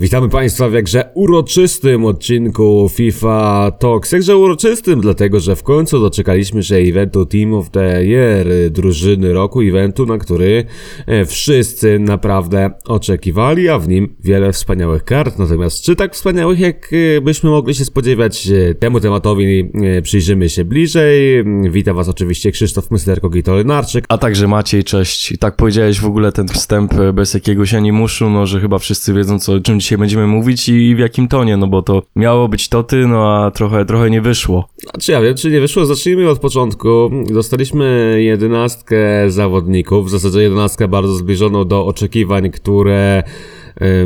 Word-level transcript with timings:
Witamy 0.00 0.28
Państwa 0.28 0.68
w 0.68 0.72
jakże 0.72 1.10
uroczystym 1.14 2.04
odcinku 2.04 2.90
FIFA 2.94 3.70
Talks. 3.78 4.12
Jakże 4.12 4.36
uroczystym, 4.36 5.00
dlatego 5.00 5.40
że 5.40 5.56
w 5.56 5.62
końcu 5.62 6.00
doczekaliśmy 6.00 6.62
się 6.62 6.74
eventu 6.74 7.26
Team 7.26 7.54
of 7.54 7.70
the 7.70 8.04
Year, 8.04 8.46
drużyny 8.70 9.32
roku, 9.32 9.60
eventu, 9.60 10.06
na 10.06 10.18
który 10.18 10.64
e, 11.06 11.24
wszyscy 11.24 11.98
naprawdę 11.98 12.70
oczekiwali, 12.84 13.68
a 13.68 13.78
w 13.78 13.88
nim 13.88 14.16
wiele 14.24 14.52
wspaniałych 14.52 15.04
kart. 15.04 15.38
Natomiast 15.38 15.82
czy 15.82 15.96
tak 15.96 16.14
wspaniałych, 16.14 16.60
jak 16.60 16.90
e, 16.92 17.20
byśmy 17.20 17.50
mogli 17.50 17.74
się 17.74 17.84
spodziewać, 17.84 18.48
e, 18.48 18.74
temu 18.74 19.00
tematowi 19.00 19.72
przyjrzymy 20.02 20.48
się 20.48 20.64
bliżej. 20.64 21.44
Witam 21.70 21.96
Was 21.96 22.08
oczywiście 22.08 22.52
Krzysztof 22.52 22.90
Mysterko 22.90 23.30
Gitolynarczyk. 23.30 24.04
A 24.08 24.18
także 24.18 24.48
Maciej, 24.48 24.84
cześć. 24.84 25.32
I 25.32 25.38
tak 25.38 25.56
powiedziałeś 25.56 26.00
w 26.00 26.06
ogóle 26.06 26.32
ten 26.32 26.48
wstęp 26.48 26.94
bez 27.14 27.34
jakiegoś 27.34 27.74
animuszu, 27.74 28.30
no 28.30 28.46
że 28.46 28.60
chyba 28.60 28.78
wszyscy 28.78 29.14
wiedzą, 29.14 29.38
co, 29.38 29.60
czym 29.60 29.80
dzisiaj 29.80 29.87
będziemy 29.96 30.26
mówić 30.26 30.68
i 30.68 30.94
w 30.94 30.98
jakim 30.98 31.28
tonie, 31.28 31.56
no 31.56 31.66
bo 31.66 31.82
to 31.82 32.02
miało 32.16 32.48
być 32.48 32.68
toty, 32.68 33.06
no 33.06 33.34
a 33.34 33.50
trochę, 33.50 33.84
trochę 33.84 34.10
nie 34.10 34.20
wyszło. 34.20 34.68
Znaczy 34.76 35.12
ja 35.12 35.20
wiem, 35.20 35.36
czy 35.36 35.50
nie 35.50 35.60
wyszło, 35.60 35.86
zacznijmy 35.86 36.30
od 36.30 36.38
początku. 36.38 37.10
Dostaliśmy 37.30 38.16
jedenastkę 38.18 38.96
zawodników, 39.30 40.06
w 40.06 40.10
zasadzie 40.10 40.40
jedenastkę 40.40 40.88
bardzo 40.88 41.14
zbliżoną 41.14 41.64
do 41.64 41.86
oczekiwań, 41.86 42.50
które 42.50 43.22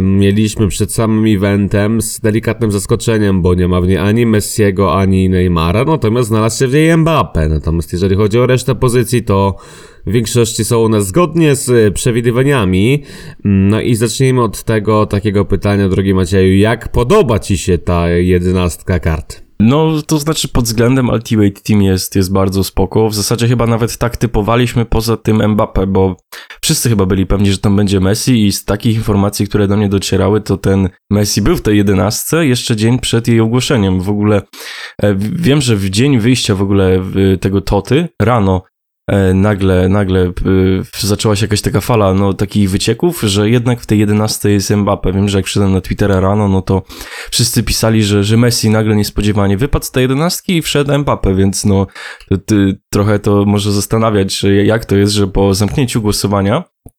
mieliśmy 0.01 0.69
przed 0.69 0.93
samym 0.93 1.37
eventem 1.37 2.03
z 2.03 2.21
delikatnym 2.21 2.73
zaskoczeniem, 2.73 3.43
bo 3.43 3.55
nie 3.55 3.69
ma 3.69 3.81
w 3.81 3.87
niej 3.87 3.97
ani 3.97 4.27
Messiego, 4.27 4.95
ani 4.95 5.29
Neymara, 5.29 5.85
natomiast 5.85 6.29
znalazł 6.29 6.59
się 6.59 6.67
w 6.67 6.75
niej 6.75 6.97
Mbappe. 6.97 7.49
Natomiast 7.49 7.93
jeżeli 7.93 8.17
chodzi 8.17 8.39
o 8.39 8.47
resztę 8.47 8.75
pozycji, 8.75 9.23
to 9.23 9.57
w 10.07 10.13
większości 10.13 10.65
są 10.65 10.85
one 10.85 11.03
zgodnie 11.03 11.55
z 11.57 11.71
e, 11.71 11.91
przewidywaniami. 11.91 13.03
No 13.45 13.81
i 13.81 13.95
zacznijmy 13.95 14.43
od 14.43 14.63
tego 14.63 15.07
takiego 15.07 15.45
pytania, 15.45 15.89
drogi 15.89 16.15
Macieju, 16.15 16.57
jak 16.57 16.93
podoba 16.93 17.39
Ci 17.39 17.59
się 17.59 17.79
ta 17.79 18.09
jedenastka 18.09 18.99
kart? 18.99 19.42
No, 19.65 20.03
to 20.07 20.19
znaczy 20.19 20.49
pod 20.49 20.65
względem 20.65 21.09
Ultimate 21.09 21.61
Team 21.61 21.83
jest, 21.83 22.17
jest 22.17 22.33
bardzo 22.33 22.65
spoko. 22.65 23.09
W 23.09 23.15
zasadzie 23.15 23.49
chyba 23.49 23.67
nawet 23.67 23.99
tak 23.99 24.17
typowaliśmy 24.17 24.85
poza 24.85 25.17
tym 25.17 25.51
Mbappe, 25.53 25.87
bo 25.87 26.17
wszyscy 26.63 26.89
chyba 26.89 27.07
byli 27.07 27.27
pewni, 27.27 27.53
że 27.53 27.59
tam 27.59 27.77
będzie 27.77 28.01
Messi 28.01 28.47
i 28.47 28.53
z 28.53 28.65
takich 28.65 28.97
informacji, 28.97 29.49
które 29.49 29.69
do 29.69 29.77
mnie 29.77 29.89
docierały, 29.89 30.41
to 30.41 30.57
ten 30.57 30.89
Messi 31.11 31.43
był 31.43 31.57
w 31.57 31.63
tej 31.63 31.77
jedenastce 31.77 32.47
jeszcze 32.47 32.77
dzień 32.77 32.99
przed 32.99 33.29
jej 33.29 33.41
ogłoszeniem. 33.41 34.01
W 34.01 34.11
ogóle 34.11 34.43
e, 35.03 35.15
wiem, 35.19 35.61
że 35.61 35.77
w 35.77 35.91
dzień 35.91 36.19
wyjścia 36.19 36.55
w 36.55 36.63
ogóle 36.63 37.03
tego 37.41 37.61
Toty, 37.61 38.09
rano, 38.23 38.63
nagle, 39.35 39.89
nagle 39.89 40.21
e, 40.21 40.33
zaczęła 41.01 41.37
się 41.37 41.45
jakaś 41.45 41.61
taka 41.61 41.81
fala 41.81 42.15
no, 42.15 42.35
takich 42.35 42.71
wycieków, 42.71 43.21
że 43.21 43.51
jednak 43.51 43.81
w 43.81 43.87
tej 43.87 43.99
11 43.99 44.51
jest 44.51 44.71
Mbappe. 44.71 45.13
Wiem, 45.13 45.29
że 45.29 45.39
jak 45.39 45.45
przyszedłem 45.45 45.73
na 45.73 45.81
Twittera 45.81 46.21
rano, 46.21 46.49
no 46.49 46.63
to 46.63 46.83
wszyscy 47.31 47.63
pisali, 47.63 48.05
że, 48.05 48.25
że 48.25 48.37
Messi 48.37 48.71
nagle 48.71 48.97
niespodziewanie 48.97 49.57
wypadł 49.57 49.85
z 49.85 49.91
tej 49.91 50.03
11 50.03 50.53
i 50.53 50.63
wszedł 50.63 50.99
Mbappe, 50.99 51.35
więc 51.35 51.65
no 51.65 51.87
trochę 52.91 53.19
to 53.19 53.45
może 53.45 53.73
zastanawiać, 53.73 54.45
jak 54.65 54.85
to 54.85 54.97
jest, 54.97 55.13
że 55.13 55.27
po 55.27 55.55
zamknięciu 55.55 56.03
głosowania 56.03 56.65
e, 56.87 56.92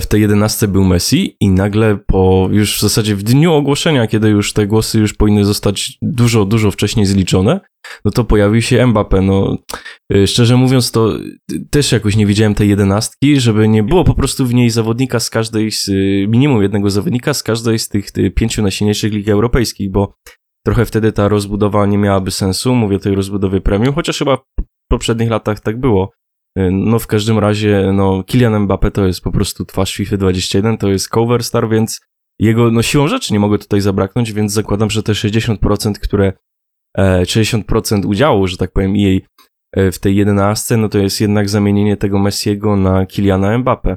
w 0.00 0.06
tej 0.06 0.20
11 0.20 0.68
był 0.68 0.84
Messi 0.84 1.36
i 1.40 1.48
nagle 1.48 1.98
po 2.06 2.48
już 2.50 2.78
w 2.78 2.80
zasadzie 2.80 3.16
w 3.16 3.22
dniu 3.22 3.52
ogłoszenia, 3.52 4.06
kiedy 4.06 4.28
już 4.28 4.52
te 4.52 4.66
głosy 4.66 4.98
już 4.98 5.14
powinny 5.14 5.44
zostać 5.44 5.98
dużo, 6.02 6.44
dużo 6.44 6.70
wcześniej 6.70 7.06
zliczone, 7.06 7.60
no 8.04 8.10
to 8.10 8.24
pojawił 8.24 8.62
się 8.62 8.86
Mbappe. 8.86 9.20
No, 9.20 9.58
y, 10.14 10.26
szczerze 10.26 10.56
mówiąc, 10.56 10.90
to 10.90 11.18
też 11.70 11.92
jakoś 11.92 12.16
nie 12.16 12.26
widziałem 12.26 12.54
tej 12.54 12.68
jedenastki, 12.68 13.40
żeby 13.40 13.68
nie 13.68 13.82
było 13.82 14.04
po 14.04 14.14
prostu 14.14 14.46
w 14.46 14.54
niej 14.54 14.70
zawodnika 14.70 15.20
z 15.20 15.30
każdej, 15.30 15.70
z, 15.70 15.88
y, 15.88 16.26
minimum 16.28 16.62
jednego 16.62 16.90
zawodnika 16.90 17.34
z 17.34 17.42
każdej 17.42 17.78
z 17.78 17.88
tych, 17.88 18.10
tych 18.10 18.34
pięciu 18.34 18.62
najsilniejszych 18.62 19.12
lig 19.12 19.28
europejskich, 19.28 19.90
bo 19.90 20.14
trochę 20.66 20.84
wtedy 20.84 21.12
ta 21.12 21.28
rozbudowa 21.28 21.86
nie 21.86 21.98
miałaby 21.98 22.30
sensu. 22.30 22.74
Mówię 22.74 22.96
o 22.96 23.00
tej 23.00 23.14
rozbudowie 23.14 23.60
premium, 23.60 23.94
chociaż 23.94 24.18
chyba 24.18 24.36
w 24.36 24.90
poprzednich 24.90 25.30
latach 25.30 25.60
tak 25.60 25.80
było. 25.80 26.10
Y, 26.58 26.70
no 26.70 26.98
w 26.98 27.06
każdym 27.06 27.38
razie, 27.38 27.90
no 27.92 28.24
Kylian 28.26 28.60
Mbappe 28.60 28.90
to 28.90 29.06
jest 29.06 29.20
po 29.20 29.32
prostu 29.32 29.64
twarz 29.64 29.94
FIFA 29.94 30.16
21, 30.16 30.78
to 30.78 30.88
jest 30.88 31.08
cover 31.08 31.44
star, 31.44 31.68
więc 31.68 32.00
jego, 32.38 32.70
no 32.70 32.82
siłą 32.82 33.08
rzeczy 33.08 33.32
nie 33.32 33.40
mogę 33.40 33.58
tutaj 33.58 33.80
zabraknąć, 33.80 34.32
więc 34.32 34.52
zakładam, 34.52 34.90
że 34.90 35.02
te 35.02 35.12
60%, 35.12 35.92
które 35.92 36.32
60% 36.98 38.04
e, 38.04 38.06
udziału, 38.06 38.46
że 38.46 38.56
tak 38.56 38.72
powiem, 38.72 38.96
jej 38.96 39.26
e, 39.72 39.92
w 39.92 39.98
tej 39.98 40.16
jedenastce, 40.16 40.76
no 40.76 40.88
to 40.88 40.98
jest 40.98 41.20
jednak 41.20 41.48
zamienienie 41.48 41.96
tego 41.96 42.18
Messiego 42.18 42.76
na 42.76 43.06
Kiliana 43.06 43.58
Mbappe. 43.58 43.96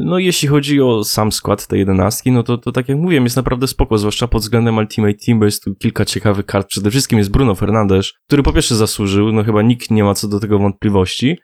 No 0.00 0.18
jeśli 0.18 0.48
chodzi 0.48 0.80
o 0.80 1.04
sam 1.04 1.32
skład 1.32 1.66
tej 1.66 1.78
jedenastki, 1.78 2.32
no 2.32 2.42
to, 2.42 2.58
to 2.58 2.72
tak 2.72 2.88
jak 2.88 2.98
mówiłem, 2.98 3.24
jest 3.24 3.36
naprawdę 3.36 3.66
spoko, 3.66 3.98
zwłaszcza 3.98 4.28
pod 4.28 4.42
względem 4.42 4.76
Ultimate 4.76 5.14
Team, 5.26 5.38
bo 5.38 5.44
jest 5.44 5.64
tu 5.64 5.74
kilka 5.74 6.04
ciekawych 6.04 6.46
kart. 6.46 6.68
Przede 6.68 6.90
wszystkim 6.90 7.18
jest 7.18 7.30
Bruno 7.30 7.54
Fernandes, 7.54 8.12
który 8.26 8.42
po 8.42 8.52
pierwsze 8.52 8.76
zasłużył, 8.76 9.32
no 9.32 9.44
chyba 9.44 9.62
nikt 9.62 9.90
nie 9.90 10.04
ma 10.04 10.14
co 10.14 10.28
do 10.28 10.40
tego 10.40 10.58
wątpliwości, 10.58 11.38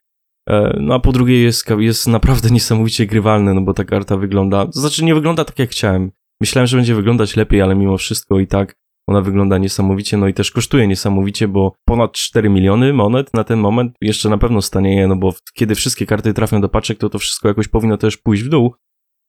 no 0.81 0.95
a 0.95 0.99
po 0.99 1.13
drugie 1.13 1.43
jest, 1.43 1.71
jest 1.79 2.07
naprawdę 2.07 2.51
niesamowicie 2.51 3.07
grywalny, 3.07 3.55
no 3.55 3.61
bo 3.61 3.75
ta 3.75 3.85
karta 3.85 4.17
wygląda, 4.17 4.67
to 4.67 4.81
znaczy 4.81 5.05
nie 5.05 5.15
wygląda 5.15 5.45
tak 5.45 5.59
jak 5.59 5.71
chciałem. 5.71 6.11
Myślałem, 6.41 6.67
że 6.67 6.77
będzie 6.77 6.95
wyglądać 6.95 7.37
lepiej, 7.37 7.63
ale 7.63 7.75
mimo 7.75 7.99
wszystko 7.99 8.41
i 8.41 8.47
tak 8.47 8.75
ona 9.09 9.21
wygląda 9.21 9.59
niesamowicie, 9.59 10.17
no 10.17 10.29
i 10.29 10.35
też 10.35 10.51
kosztuje 10.51 10.89
niesamowicie, 10.89 11.49
bo 11.49 11.73
ponad 11.85 12.13
4 12.13 12.49
miliony 12.49 12.93
monet 12.93 13.35
na 13.35 13.45
ten 13.45 13.59
moment 13.59 13.93
jeszcze 14.01 14.29
na 14.29 14.39
pewno 14.39 14.63
stanieje, 14.63 15.09
no 15.09 15.17
bo 15.17 15.35
kiedy 15.55 15.75
wszystkie 15.75 16.07
karty 16.07 16.35
trafią 16.35 16.61
do 16.61 16.69
paczek, 16.69 16.99
to 16.99 17.09
to 17.09 17.19
wszystko 17.19 17.49
jakoś 17.49 17.69
powinno 17.69 17.97
też 17.97 18.17
pójść 18.17 18.43
w 18.43 18.49
dół. 18.49 18.75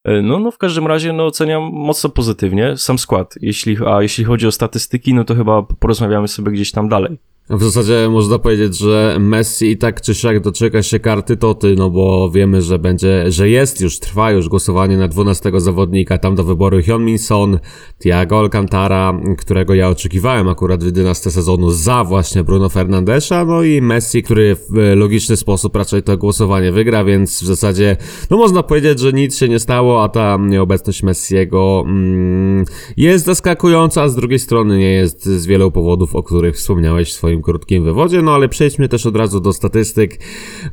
E, 0.05 0.21
no, 0.21 0.39
no 0.39 0.51
w 0.51 0.57
każdym 0.57 0.87
razie 0.87 1.13
no, 1.13 1.25
oceniam 1.25 1.63
mocno 1.63 2.09
pozytywnie 2.09 2.77
sam 2.77 2.99
skład. 2.99 3.35
Jeśli, 3.41 3.77
a 3.87 4.01
jeśli 4.01 4.23
chodzi 4.23 4.47
o 4.47 4.51
statystyki, 4.51 5.13
no 5.13 5.23
to 5.23 5.35
chyba 5.35 5.63
porozmawiamy 5.63 6.27
sobie 6.27 6.51
gdzieś 6.51 6.71
tam 6.71 6.89
dalej. 6.89 7.17
W 7.49 7.63
zasadzie 7.63 8.09
można 8.09 8.39
powiedzieć, 8.39 8.77
że 8.77 9.17
Messi 9.19 9.65
i 9.65 9.77
tak 9.77 10.01
czy 10.01 10.15
siak 10.15 10.39
doczeka 10.39 10.83
się 10.83 10.99
karty 10.99 11.37
Toty, 11.37 11.75
no 11.77 11.89
bo 11.89 12.31
wiemy, 12.31 12.61
że 12.61 12.79
będzie, 12.79 13.31
że 13.31 13.49
jest 13.49 13.81
już, 13.81 13.99
trwa 13.99 14.31
już 14.31 14.49
głosowanie 14.49 14.97
na 14.97 15.07
12 15.07 15.51
zawodnika, 15.57 16.17
tam 16.17 16.35
do 16.35 16.43
wyboru 16.43 16.77
Hyun-Min 16.77 17.17
Son, 17.17 17.59
Thiago 17.99 18.39
Alcantara, 18.39 19.21
którego 19.37 19.73
ja 19.73 19.89
oczekiwałem 19.89 20.47
akurat 20.47 20.83
w 20.83 20.85
11 20.85 21.31
sezonu 21.31 21.71
za 21.71 22.03
właśnie 22.03 22.43
Bruno 22.43 22.69
Fernandesza, 22.69 23.45
no 23.45 23.63
i 23.63 23.81
Messi, 23.81 24.23
który 24.23 24.55
w 24.55 24.95
logiczny 24.95 25.37
sposób 25.37 25.75
raczej 25.75 26.03
to 26.03 26.17
głosowanie 26.17 26.71
wygra, 26.71 27.03
więc 27.03 27.43
w 27.43 27.45
zasadzie, 27.45 27.97
no 28.29 28.37
można 28.37 28.63
powiedzieć, 28.63 28.99
że 28.99 29.13
nic 29.13 29.37
się 29.37 29.49
nie 29.49 29.59
stało, 29.59 30.03
a 30.03 30.09
ta 30.09 30.37
nieobecność 30.41 31.03
Messiego 31.03 31.83
mm, 31.85 32.65
jest 32.97 33.25
zaskakująca, 33.25 34.01
a 34.01 34.09
z 34.09 34.15
drugiej 34.15 34.39
strony 34.39 34.77
nie 34.77 34.91
jest 34.91 35.25
z 35.25 35.45
wielu 35.45 35.71
powodów, 35.71 36.15
o 36.15 36.23
których 36.23 36.55
wspomniałeś 36.55 37.09
w 37.09 37.13
swoim 37.13 37.38
swoim 37.39 37.41
krótkim 37.41 37.83
wywodzie, 37.83 38.21
no 38.21 38.31
ale 38.31 38.49
przejdźmy 38.49 38.89
też 38.89 39.05
od 39.05 39.15
razu 39.15 39.39
do 39.39 39.53
statystyk, 39.53 40.19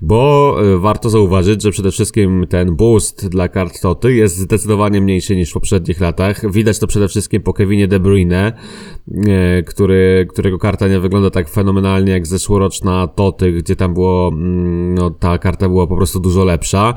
bo 0.02 0.56
e, 0.74 0.78
warto 0.78 1.10
zauważyć, 1.10 1.62
że 1.62 1.70
przede 1.70 1.90
wszystkim 1.90 2.46
ten 2.48 2.76
boost 2.76 3.28
dla 3.28 3.48
kart 3.48 3.80
Toty 3.80 4.14
jest 4.14 4.36
zdecydowanie 4.36 5.00
mniejszy 5.00 5.36
niż 5.36 5.50
w 5.50 5.52
poprzednich 5.52 6.00
latach. 6.00 6.52
Widać 6.52 6.78
to 6.78 6.86
przede 6.86 7.08
wszystkim 7.08 7.42
po 7.42 7.52
Kevinie 7.52 7.88
De 7.88 8.00
Bruyne, 8.00 8.52
e, 9.26 9.62
który, 9.62 10.26
którego 10.30 10.58
karta 10.58 10.88
nie 10.88 11.00
wygląda 11.00 11.30
tak 11.30 11.48
fenomenalnie 11.48 12.12
jak 12.12 12.26
zeszłoroczna 12.26 13.06
Toty, 13.06 13.52
gdzie 13.52 13.76
tam 13.76 13.94
było, 13.94 14.28
mm, 14.28 14.94
no 14.94 15.10
ta 15.10 15.38
karta 15.38 15.68
była 15.68 15.86
po 15.86 15.96
prostu 15.96 16.20
dużo 16.20 16.44
lepsza. 16.44 16.94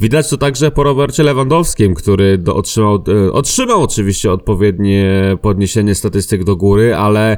Widać 0.00 0.30
to 0.30 0.36
także 0.36 0.70
po 0.70 0.82
Robercie 0.82 1.22
Lewandowskim, 1.22 1.94
który 1.94 2.38
do, 2.38 2.56
otrzymał, 2.56 3.04
e, 3.08 3.32
otrzymał 3.32 3.82
oczywiście 3.82 4.32
odpowiednie 4.32 5.36
podniesienie 5.42 5.94
statystyk 5.94 6.44
do 6.44 6.56
góry, 6.56 6.94
ale 6.94 7.36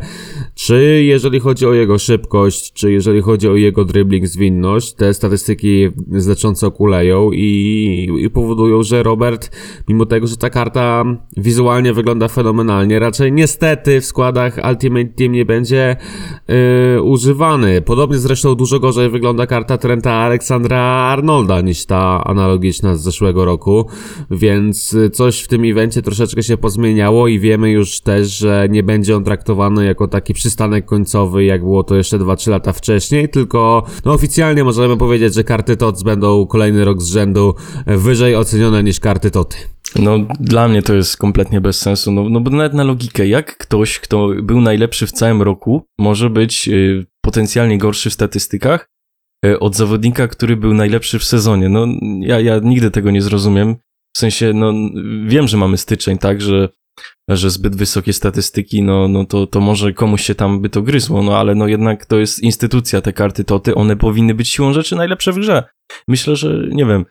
czy 0.54 1.02
jeżeli 1.04 1.40
chodzi 1.40 1.66
o 1.66 1.72
jego 1.72 1.98
szybkość, 1.98 2.72
czy 2.72 2.92
jeżeli 2.92 3.20
chodzi 3.20 3.48
o 3.48 3.54
jego 3.54 3.84
dribbling, 3.84 4.26
zwinność, 4.26 4.92
te 4.92 5.14
statystyki 5.14 5.88
znacząco 6.12 6.70
kuleją 6.70 7.30
i, 7.32 8.08
i 8.20 8.30
powodują, 8.30 8.82
że 8.82 9.02
Robert, 9.02 9.50
mimo 9.88 10.06
tego, 10.06 10.26
że 10.26 10.36
ta 10.36 10.50
karta 10.50 11.04
wizualnie 11.36 11.92
wygląda 11.92 12.28
fenomenalnie, 12.28 12.98
raczej 12.98 13.32
niestety 13.32 14.00
w 14.00 14.04
składach 14.04 14.58
Ultimate 14.70 15.04
Team 15.04 15.32
nie 15.32 15.44
będzie 15.44 15.96
yy, 16.48 17.02
używany. 17.02 17.82
Podobnie 17.82 18.18
zresztą 18.18 18.54
dużo 18.54 18.80
gorzej 18.80 19.10
wygląda 19.10 19.46
karta 19.46 19.78
Trenta 19.78 20.12
Aleksandra 20.12 20.80
Arnolda 20.80 21.60
niż 21.60 21.86
ta 21.86 22.24
analogiczna 22.24 22.94
z 22.94 23.02
zeszłego 23.02 23.44
roku, 23.44 23.86
więc 24.30 24.96
coś 25.12 25.40
w 25.40 25.48
tym 25.48 25.64
evencie 25.64 26.02
troszeczkę 26.02 26.42
się 26.42 26.56
pozmieniało 26.56 27.28
i 27.28 27.38
wiemy 27.38 27.70
już 27.70 28.00
też, 28.00 28.38
że 28.38 28.68
nie 28.70 28.82
będzie 28.82 29.16
on 29.16 29.24
traktowany 29.24 29.84
jako 29.84 30.08
taki 30.08 30.34
przystanek 30.44 30.84
końcowy, 30.84 31.44
jak 31.44 31.60
było 31.60 31.84
to 31.84 31.96
jeszcze 31.96 32.18
2-3 32.18 32.50
lata 32.50 32.72
wcześniej, 32.72 33.28
tylko 33.28 33.86
no 34.04 34.12
oficjalnie 34.12 34.64
możemy 34.64 34.96
powiedzieć, 34.96 35.34
że 35.34 35.44
karty 35.44 35.76
TOTS 35.76 36.02
będą 36.02 36.46
kolejny 36.46 36.84
rok 36.84 37.02
z 37.02 37.06
rzędu 37.06 37.54
wyżej 37.86 38.36
ocenione 38.36 38.82
niż 38.82 39.00
karty 39.00 39.30
TOTY. 39.30 39.56
No, 39.96 40.18
dla 40.40 40.68
mnie 40.68 40.82
to 40.82 40.94
jest 40.94 41.16
kompletnie 41.16 41.60
bez 41.60 41.78
sensu. 41.78 42.12
No, 42.12 42.28
no 42.28 42.40
bo 42.40 42.50
nawet 42.50 42.74
na 42.74 42.84
logikę, 42.84 43.28
jak 43.28 43.58
ktoś, 43.58 43.98
kto 43.98 44.28
był 44.42 44.60
najlepszy 44.60 45.06
w 45.06 45.12
całym 45.12 45.42
roku, 45.42 45.82
może 45.98 46.30
być 46.30 46.68
y, 46.68 47.06
potencjalnie 47.20 47.78
gorszy 47.78 48.10
w 48.10 48.12
statystykach 48.12 48.90
y, 49.46 49.58
od 49.58 49.76
zawodnika, 49.76 50.28
który 50.28 50.56
był 50.56 50.74
najlepszy 50.74 51.18
w 51.18 51.24
sezonie. 51.24 51.68
No, 51.68 51.86
ja, 52.20 52.40
ja 52.40 52.58
nigdy 52.62 52.90
tego 52.90 53.10
nie 53.10 53.22
zrozumiem. 53.22 53.76
W 54.16 54.18
sensie, 54.18 54.52
no 54.54 54.72
wiem, 55.26 55.48
że 55.48 55.56
mamy 55.56 55.76
styczeń, 55.76 56.18
tak, 56.18 56.40
że, 56.40 56.68
że 57.28 57.50
zbyt 57.50 57.76
wysokie 57.76 58.12
statystyki, 58.12 58.82
no, 58.82 59.08
no 59.08 59.24
to, 59.24 59.46
to 59.46 59.60
może 59.60 59.92
komuś 59.92 60.22
się 60.22 60.34
tam 60.34 60.60
by 60.60 60.68
to 60.68 60.82
gryzło, 60.82 61.22
no 61.22 61.38
ale 61.38 61.54
no 61.54 61.66
jednak 61.66 62.06
to 62.06 62.18
jest 62.18 62.42
instytucja, 62.42 63.00
te 63.00 63.12
karty 63.12 63.44
toty, 63.44 63.74
one 63.74 63.96
powinny 63.96 64.34
być 64.34 64.48
siłą 64.48 64.72
rzeczy 64.72 64.96
najlepsze 64.96 65.32
w 65.32 65.38
grze. 65.38 65.64
Myślę, 66.08 66.36
że, 66.36 66.68
nie 66.70 66.86
wiem, 66.86 67.04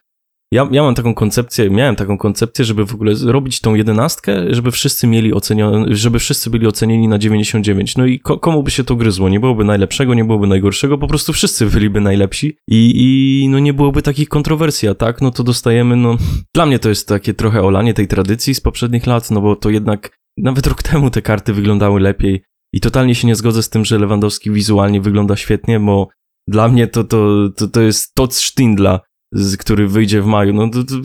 ja, 0.53 0.67
ja 0.71 0.83
mam 0.83 0.95
taką 0.95 1.13
koncepcję, 1.13 1.69
miałem 1.69 1.95
taką 1.95 2.17
koncepcję, 2.17 2.65
żeby 2.65 2.85
w 2.85 2.93
ogóle 2.93 3.15
zrobić 3.15 3.61
tą 3.61 3.75
jedenastkę, 3.75 4.53
żeby 4.53 4.71
wszyscy 4.71 5.07
mieli 5.07 5.33
ocenione, 5.33 5.95
żeby 5.95 6.19
wszyscy 6.19 6.49
byli 6.49 6.67
ocenieni 6.67 7.07
na 7.07 7.17
99. 7.17 7.97
No 7.97 8.05
i 8.05 8.19
ko 8.19 8.39
komu 8.39 8.63
by 8.63 8.71
się 8.71 8.83
to 8.83 8.95
gryzło? 8.95 9.29
Nie 9.29 9.39
byłoby 9.39 9.63
najlepszego, 9.63 10.13
nie 10.13 10.25
byłoby 10.25 10.47
najgorszego, 10.47 10.97
po 10.97 11.07
prostu 11.07 11.33
wszyscy 11.33 11.65
byliby 11.65 12.01
najlepsi 12.01 12.57
i, 12.67 12.93
i 12.95 13.47
no 13.49 13.59
nie 13.59 13.73
byłoby 13.73 14.01
takich 14.01 14.29
kontrowersji, 14.29 14.89
a 14.89 14.93
tak, 14.95 15.21
no 15.21 15.31
to 15.31 15.43
dostajemy, 15.43 15.95
no 15.95 16.17
dla 16.55 16.65
mnie 16.65 16.79
to 16.79 16.89
jest 16.89 17.07
takie 17.07 17.33
trochę 17.33 17.61
olanie 17.61 17.93
tej 17.93 18.07
tradycji 18.07 18.55
z 18.55 18.61
poprzednich 18.61 19.07
lat, 19.07 19.31
no 19.31 19.41
bo 19.41 19.55
to 19.55 19.69
jednak 19.69 20.17
nawet 20.37 20.67
rok 20.67 20.83
temu 20.83 21.09
te 21.09 21.21
karty 21.21 21.53
wyglądały 21.53 21.99
lepiej 21.99 22.43
i 22.73 22.79
totalnie 22.79 23.15
się 23.15 23.27
nie 23.27 23.35
zgodzę 23.35 23.63
z 23.63 23.69
tym, 23.69 23.85
że 23.85 23.99
Lewandowski 23.99 24.51
wizualnie 24.51 25.01
wygląda 25.01 25.35
świetnie, 25.35 25.79
bo 25.79 26.07
dla 26.47 26.67
mnie 26.67 26.87
to, 26.87 27.03
to, 27.03 27.49
to, 27.57 27.67
to 27.67 27.81
jest 27.81 28.15
Todd 28.15 28.35
Stindla, 28.35 28.99
z, 29.33 29.57
który 29.57 29.87
wyjdzie 29.87 30.21
w 30.21 30.25
maju, 30.25 30.53
no 30.53 30.69
to, 30.69 30.83
to 30.83 30.95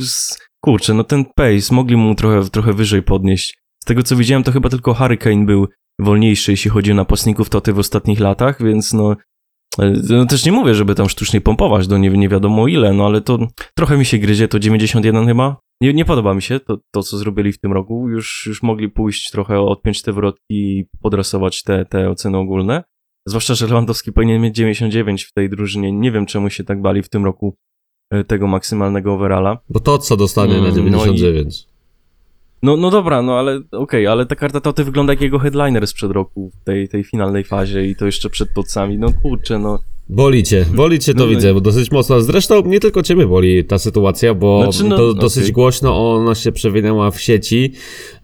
kurczę, 0.61 0.95
no 0.95 1.05
ten 1.05 1.25
pace 1.25 1.75
mogli 1.75 1.97
mu 1.97 2.15
trochę, 2.15 2.51
trochę 2.51 2.73
wyżej 2.73 3.03
podnieść. 3.03 3.59
Z 3.83 3.85
tego 3.85 4.03
co 4.03 4.17
widziałem, 4.17 4.43
to 4.43 4.53
chyba 4.53 4.69
tylko 4.69 4.95
Hurricane 4.95 5.47
był 5.47 5.69
wolniejszy, 6.01 6.51
jeśli 6.51 6.71
chodzi 6.71 6.93
o 6.93 6.95
napastników 6.95 7.51
Toty 7.51 7.73
w 7.73 7.79
ostatnich 7.79 8.21
latach, 8.21 8.63
więc 8.63 8.93
no, 8.93 9.17
e, 9.79 9.93
no 10.09 10.27
też 10.27 10.47
nie 10.47 10.53
mówię, 10.53 10.75
żeby 10.75 10.95
tam 10.95 11.09
sztucznie 11.09 11.41
pompować 11.41 11.87
do 11.87 11.99
nie, 11.99 12.11
nie 12.11 12.29
wiadomo 12.29 12.69
ile, 12.69 12.93
no 12.93 13.07
ale 13.07 13.21
to 13.21 13.39
trochę 13.75 13.99
mi 13.99 14.05
się 14.05 14.19
gryzie, 14.19 14.49
to 14.49 14.59
91 14.59 15.27
chyba. 15.27 15.57
Nie, 15.81 15.95
nie 15.95 16.05
podoba 16.05 16.35
mi 16.35 16.43
się 16.43 16.61
to, 16.61 16.79
to, 16.91 17.03
co 17.03 17.19
zrobili 17.19 17.53
w 17.53 17.61
tym 17.61 17.73
roku. 17.73 18.09
Już, 18.09 18.45
już 18.47 18.63
mogli 18.63 18.89
pójść 18.89 19.31
trochę, 19.31 19.61
odpiąć 19.61 20.03
te 20.03 20.13
wrotki 20.13 20.45
i 20.51 20.85
podrasować 21.03 21.63
te, 21.63 21.85
te 21.85 22.11
oceny 22.11 22.39
ogólne. 22.39 22.85
Zwłaszcza, 23.27 23.55
że 23.55 23.67
Lewandowski 23.67 24.13
powinien 24.13 24.43
mieć 24.43 24.57
99 24.57 25.25
w 25.25 25.33
tej 25.33 25.51
drużynie. 25.51 25.93
Nie 25.93 26.13
wiem, 26.13 26.27
czemu 26.27 26.51
się 26.51 26.65
tak 26.65 26.83
bali 26.83 27.03
w 27.03 27.09
tym 27.09 27.25
roku 27.25 27.57
tego 28.26 28.46
maksymalnego 28.46 29.14
overalla. 29.14 29.58
Bo 29.70 29.81
to 29.81 29.99
co 29.99 30.16
dostanie 30.16 30.55
mm, 30.55 30.64
na 30.64 30.75
99. 30.75 31.66
No, 32.62 32.72
i... 32.72 32.76
no, 32.76 32.82
no 32.82 32.90
dobra, 32.90 33.22
no 33.22 33.38
ale 33.38 33.56
okej, 33.56 33.70
okay, 33.70 34.10
ale 34.10 34.26
ta 34.26 34.37
karta 34.37 34.60
to 34.60 34.84
wygląda 34.84 35.12
jak 35.12 35.20
jego 35.20 35.38
headliner 35.38 35.87
sprzed 35.87 36.10
roku 36.10 36.50
w 36.55 36.64
tej, 36.64 36.88
tej 36.88 37.05
finalnej 37.05 37.44
fazie 37.44 37.87
i 37.87 37.96
to 37.96 38.06
jeszcze 38.06 38.31
przed 38.31 38.49
podcami. 38.55 38.99
No 38.99 39.08
kurczę, 39.22 39.58
no 39.58 39.78
Boli 40.10 40.43
cię, 40.43 40.64
boli 40.75 40.99
cię 40.99 41.14
to 41.14 41.19
no, 41.19 41.26
no 41.26 41.31
widzę, 41.31 41.55
bo 41.55 41.60
dosyć 41.60 41.90
mocno. 41.90 42.20
Zresztą 42.20 42.62
nie 42.66 42.81
tylko 42.81 43.02
ciebie 43.02 43.26
boli 43.26 43.64
ta 43.64 43.78
sytuacja, 43.78 44.34
bo 44.34 44.62
znaczy, 44.62 44.88
no, 44.88 44.96
to 44.96 45.14
dosyć 45.14 45.43
okay. 45.43 45.52
głośno 45.52 46.14
ona 46.14 46.34
się 46.34 46.52
przewinęła 46.52 47.10
w 47.10 47.20
sieci, 47.20 47.72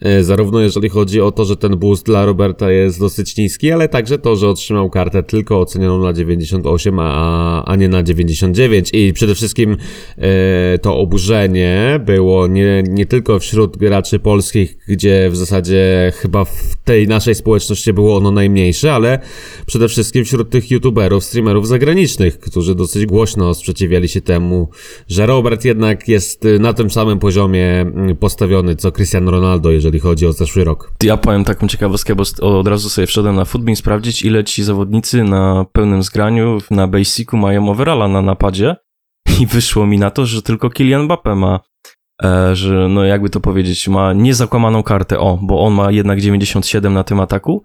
e, 0.00 0.24
zarówno 0.24 0.60
jeżeli 0.60 0.88
chodzi 0.88 1.20
o 1.20 1.32
to, 1.32 1.44
że 1.44 1.56
ten 1.56 1.76
boost 1.76 2.06
dla 2.06 2.26
Roberta 2.26 2.70
jest 2.70 3.00
dosyć 3.00 3.36
niski, 3.36 3.72
ale 3.72 3.88
także 3.88 4.18
to, 4.18 4.36
że 4.36 4.48
otrzymał 4.48 4.90
kartę 4.90 5.22
tylko 5.22 5.60
ocenioną 5.60 6.02
na 6.02 6.12
98, 6.12 6.98
a, 6.98 7.64
a 7.64 7.76
nie 7.76 7.88
na 7.88 8.02
99 8.02 8.90
i 8.92 9.12
przede 9.12 9.34
wszystkim 9.34 9.76
e, 10.18 10.78
to 10.78 10.96
oburzenie 10.98 12.00
było 12.06 12.46
nie, 12.46 12.82
nie 12.88 13.06
tylko 13.06 13.38
wśród 13.38 13.76
graczy 13.76 14.18
polskich, 14.18 14.78
gdzie 14.88 15.28
w 15.30 15.36
zasadzie 15.36 16.12
chyba 16.16 16.44
w 16.44 16.76
tej 16.84 17.08
naszej 17.08 17.34
społeczności 17.34 17.92
było 17.92 18.16
ono 18.16 18.30
najmniejsze, 18.30 18.92
ale 18.92 19.18
przede 19.66 19.88
wszystkim 19.88 20.24
wśród 20.24 20.50
tych 20.50 20.70
youtuberów, 20.70 21.24
streamerów 21.24 21.73
zagranicznych, 21.74 22.38
którzy 22.38 22.74
dosyć 22.74 23.06
głośno 23.06 23.54
sprzeciwiali 23.54 24.08
się 24.08 24.20
temu, 24.20 24.68
że 25.08 25.26
Robert 25.26 25.64
jednak 25.64 26.08
jest 26.08 26.44
y, 26.44 26.58
na 26.58 26.72
tym 26.72 26.90
samym 26.90 27.18
poziomie 27.18 27.80
mm, 27.80 28.16
postawiony 28.16 28.76
co 28.76 28.92
Cristiano 28.92 29.30
Ronaldo, 29.30 29.70
jeżeli 29.70 30.00
chodzi 30.00 30.26
o 30.26 30.32
zeszły 30.32 30.64
rok. 30.64 30.92
Ja 31.02 31.16
powiem 31.16 31.44
taką 31.44 31.68
ciekawostkę, 31.68 32.14
bo 32.14 32.24
od 32.40 32.68
razu 32.68 32.90
sobie 32.90 33.06
wszedłem 33.06 33.36
na 33.36 33.44
Footbin 33.44 33.76
sprawdzić, 33.76 34.22
ile 34.22 34.44
ci 34.44 34.64
zawodnicy 34.64 35.24
na 35.24 35.66
pełnym 35.72 36.02
zgraniu 36.02 36.58
na 36.70 36.88
Basicu 36.88 37.36
mają 37.36 37.68
overalla 37.68 38.08
na 38.08 38.22
napadzie. 38.22 38.76
I 39.40 39.46
wyszło 39.46 39.86
mi 39.86 39.98
na 39.98 40.10
to, 40.10 40.26
że 40.26 40.42
tylko 40.42 40.70
Kylian 40.70 41.02
Mbappe 41.02 41.34
ma 41.34 41.60
e, 42.24 42.56
że 42.56 42.88
no 42.88 43.04
jakby 43.04 43.30
to 43.30 43.40
powiedzieć, 43.40 43.88
ma 43.88 44.12
niezakłamaną 44.12 44.82
kartę, 44.82 45.18
o, 45.18 45.38
bo 45.42 45.60
on 45.60 45.74
ma 45.74 45.90
jednak 45.90 46.20
97 46.20 46.94
na 46.94 47.04
tym 47.04 47.20
ataku, 47.20 47.62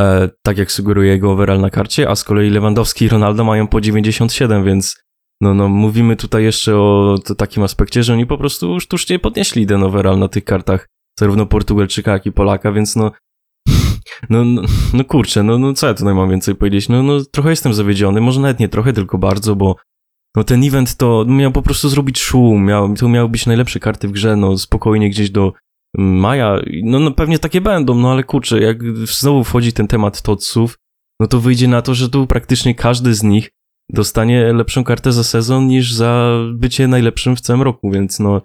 e, 0.00 0.30
tak 0.42 0.58
jak 0.58 0.72
sugeruje 0.72 1.10
jego 1.10 1.32
overall 1.32 1.60
na 1.60 1.70
karcie, 1.70 2.08
a 2.08 2.16
z 2.16 2.24
kolei 2.24 2.50
Lewandowski 2.50 3.04
i 3.04 3.08
Ronaldo 3.08 3.44
mają 3.44 3.66
po 3.66 3.80
97, 3.80 4.64
więc 4.64 5.02
no, 5.40 5.54
no 5.54 5.68
mówimy 5.68 6.16
tutaj 6.16 6.44
jeszcze 6.44 6.76
o 6.76 7.18
takim 7.38 7.62
aspekcie, 7.62 8.02
że 8.02 8.12
oni 8.12 8.26
po 8.26 8.38
prostu 8.38 8.80
sztucznie 8.80 9.18
podnieśli 9.18 9.66
ten 9.66 9.82
overall 9.82 10.18
na 10.18 10.28
tych 10.28 10.44
kartach, 10.44 10.88
zarówno 11.18 11.46
Portugalczyka, 11.46 12.12
jak 12.12 12.26
i 12.26 12.32
Polaka, 12.32 12.72
więc 12.72 12.96
no 12.96 13.12
no, 14.30 14.44
no, 14.44 14.62
no 14.92 15.04
kurczę, 15.04 15.42
no, 15.42 15.58
no 15.58 15.72
co 15.72 15.86
ja 15.86 15.94
tutaj 15.94 16.14
mam 16.14 16.30
więcej 16.30 16.54
powiedzieć? 16.54 16.88
No, 16.88 17.02
no 17.02 17.24
trochę 17.32 17.50
jestem 17.50 17.74
zawiedziony, 17.74 18.20
może 18.20 18.40
nawet 18.40 18.60
nie 18.60 18.68
trochę, 18.68 18.92
tylko 18.92 19.18
bardzo, 19.18 19.56
bo 19.56 19.76
no 20.36 20.44
ten 20.44 20.64
event 20.64 20.96
to 20.96 21.24
miał 21.28 21.52
po 21.52 21.62
prostu 21.62 21.88
zrobić 21.88 22.20
szum, 22.20 22.64
miał, 22.64 22.94
to 22.94 23.08
miały 23.08 23.28
być 23.28 23.46
najlepsze 23.46 23.80
karty 23.80 24.08
w 24.08 24.12
grze, 24.12 24.36
no 24.36 24.58
spokojnie 24.58 25.10
gdzieś 25.10 25.30
do 25.30 25.52
maja, 25.98 26.60
no, 26.82 26.98
no 26.98 27.10
pewnie 27.10 27.38
takie 27.38 27.60
będą, 27.60 27.94
no 27.94 28.12
ale 28.12 28.24
kurczę, 28.24 28.60
jak 28.60 28.82
znowu 29.06 29.44
wchodzi 29.44 29.72
ten 29.72 29.88
temat 29.88 30.22
totsów, 30.22 30.78
no 31.20 31.26
to 31.26 31.40
wyjdzie 31.40 31.68
na 31.68 31.82
to, 31.82 31.94
że 31.94 32.08
tu 32.08 32.26
praktycznie 32.26 32.74
każdy 32.74 33.14
z 33.14 33.22
nich 33.22 33.50
dostanie 33.92 34.52
lepszą 34.52 34.84
kartę 34.84 35.12
za 35.12 35.24
sezon 35.24 35.66
niż 35.66 35.92
za 35.92 36.38
bycie 36.54 36.88
najlepszym 36.88 37.36
w 37.36 37.40
całym 37.40 37.62
roku, 37.62 37.90
więc 37.90 38.20
no, 38.20 38.42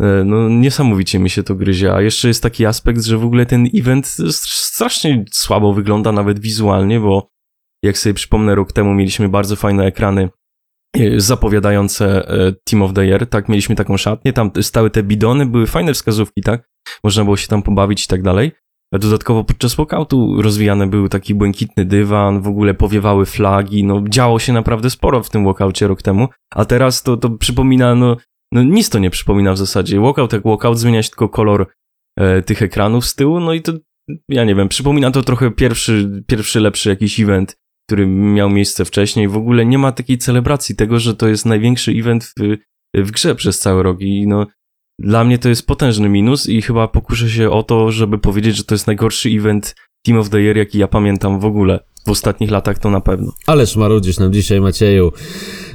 e, 0.00 0.24
no 0.24 0.48
niesamowicie 0.48 1.18
mi 1.18 1.30
się 1.30 1.42
to 1.42 1.54
gryzie. 1.54 1.94
A 1.94 2.02
jeszcze 2.02 2.28
jest 2.28 2.42
taki 2.42 2.66
aspekt, 2.66 3.02
że 3.02 3.18
w 3.18 3.24
ogóle 3.24 3.46
ten 3.46 3.68
event 3.74 4.16
strasznie 4.30 5.24
słabo 5.32 5.72
wygląda 5.72 6.12
nawet 6.12 6.38
wizualnie, 6.38 7.00
bo 7.00 7.28
jak 7.82 7.98
sobie 7.98 8.14
przypomnę, 8.14 8.54
rok 8.54 8.72
temu 8.72 8.94
mieliśmy 8.94 9.28
bardzo 9.28 9.56
fajne 9.56 9.84
ekrany 9.84 10.28
zapowiadające 11.16 12.28
e, 12.28 12.52
Team 12.64 12.82
of 12.82 12.92
the 12.92 13.06
Year, 13.06 13.26
tak, 13.26 13.48
mieliśmy 13.48 13.76
taką 13.76 13.96
szatnię, 13.96 14.32
tam 14.32 14.50
stały 14.60 14.90
te 14.90 15.02
bidony, 15.02 15.46
były 15.46 15.66
fajne 15.66 15.94
wskazówki, 15.94 16.42
tak, 16.42 16.70
można 17.04 17.24
było 17.24 17.36
się 17.36 17.48
tam 17.48 17.62
pobawić 17.62 18.04
i 18.04 18.08
tak 18.08 18.22
dalej. 18.22 18.52
Dodatkowo 18.92 19.44
podczas 19.44 19.74
walkoutu 19.74 20.42
rozwijany 20.42 20.86
był 20.86 21.08
taki 21.08 21.34
błękitny 21.34 21.84
dywan, 21.84 22.40
w 22.40 22.48
ogóle 22.48 22.74
powiewały 22.74 23.26
flagi, 23.26 23.84
no 23.84 24.02
działo 24.08 24.38
się 24.38 24.52
naprawdę 24.52 24.90
sporo 24.90 25.22
w 25.22 25.30
tym 25.30 25.44
walkoutie 25.44 25.86
rok 25.86 26.02
temu, 26.02 26.28
a 26.54 26.64
teraz 26.64 27.02
to, 27.02 27.16
to 27.16 27.30
przypomina, 27.30 27.94
no, 27.94 28.16
no 28.52 28.62
nic 28.62 28.90
to 28.90 28.98
nie 28.98 29.10
przypomina 29.10 29.52
w 29.52 29.58
zasadzie. 29.58 30.00
Walkout 30.00 30.32
jak 30.32 30.42
walkout, 30.42 30.78
zmienia 30.78 31.02
się 31.02 31.08
tylko 31.08 31.28
kolor 31.28 31.66
e, 32.18 32.42
tych 32.42 32.62
ekranów 32.62 33.06
z 33.06 33.14
tyłu, 33.14 33.40
no 33.40 33.52
i 33.52 33.62
to, 33.62 33.72
ja 34.28 34.44
nie 34.44 34.54
wiem, 34.54 34.68
przypomina 34.68 35.10
to 35.10 35.22
trochę 35.22 35.50
pierwszy, 35.50 36.24
pierwszy 36.26 36.60
lepszy 36.60 36.88
jakiś 36.88 37.20
event 37.20 37.61
który 37.92 38.06
miał 38.06 38.50
miejsce 38.50 38.84
wcześniej. 38.84 39.28
W 39.28 39.36
ogóle 39.36 39.66
nie 39.66 39.78
ma 39.78 39.92
takiej 39.92 40.18
celebracji 40.18 40.76
tego, 40.76 40.98
że 40.98 41.14
to 41.14 41.28
jest 41.28 41.46
największy 41.46 41.92
event 41.92 42.24
w, 42.24 42.56
w 42.94 43.10
grze 43.10 43.34
przez 43.34 43.58
cały 43.58 43.82
rok 43.82 44.00
i 44.00 44.26
no 44.26 44.46
dla 44.98 45.24
mnie 45.24 45.38
to 45.38 45.48
jest 45.48 45.66
potężny 45.66 46.08
minus 46.08 46.48
i 46.48 46.62
chyba 46.62 46.88
pokuszę 46.88 47.30
się 47.30 47.50
o 47.50 47.62
to, 47.62 47.90
żeby 47.90 48.18
powiedzieć, 48.18 48.56
że 48.56 48.64
to 48.64 48.74
jest 48.74 48.86
najgorszy 48.86 49.28
event 49.30 49.74
Team 50.06 50.18
of 50.18 50.30
the 50.30 50.40
Year, 50.40 50.56
jaki 50.56 50.78
ja 50.78 50.88
pamiętam 50.88 51.40
w 51.40 51.44
ogóle. 51.44 51.80
W 52.06 52.10
ostatnich 52.10 52.50
latach 52.50 52.78
to 52.78 52.90
na 52.90 53.00
pewno. 53.00 53.32
Ależ 53.46 53.76
marudzisz 53.76 54.18
nam 54.18 54.32
dzisiaj, 54.32 54.60
Macieju. 54.60 55.12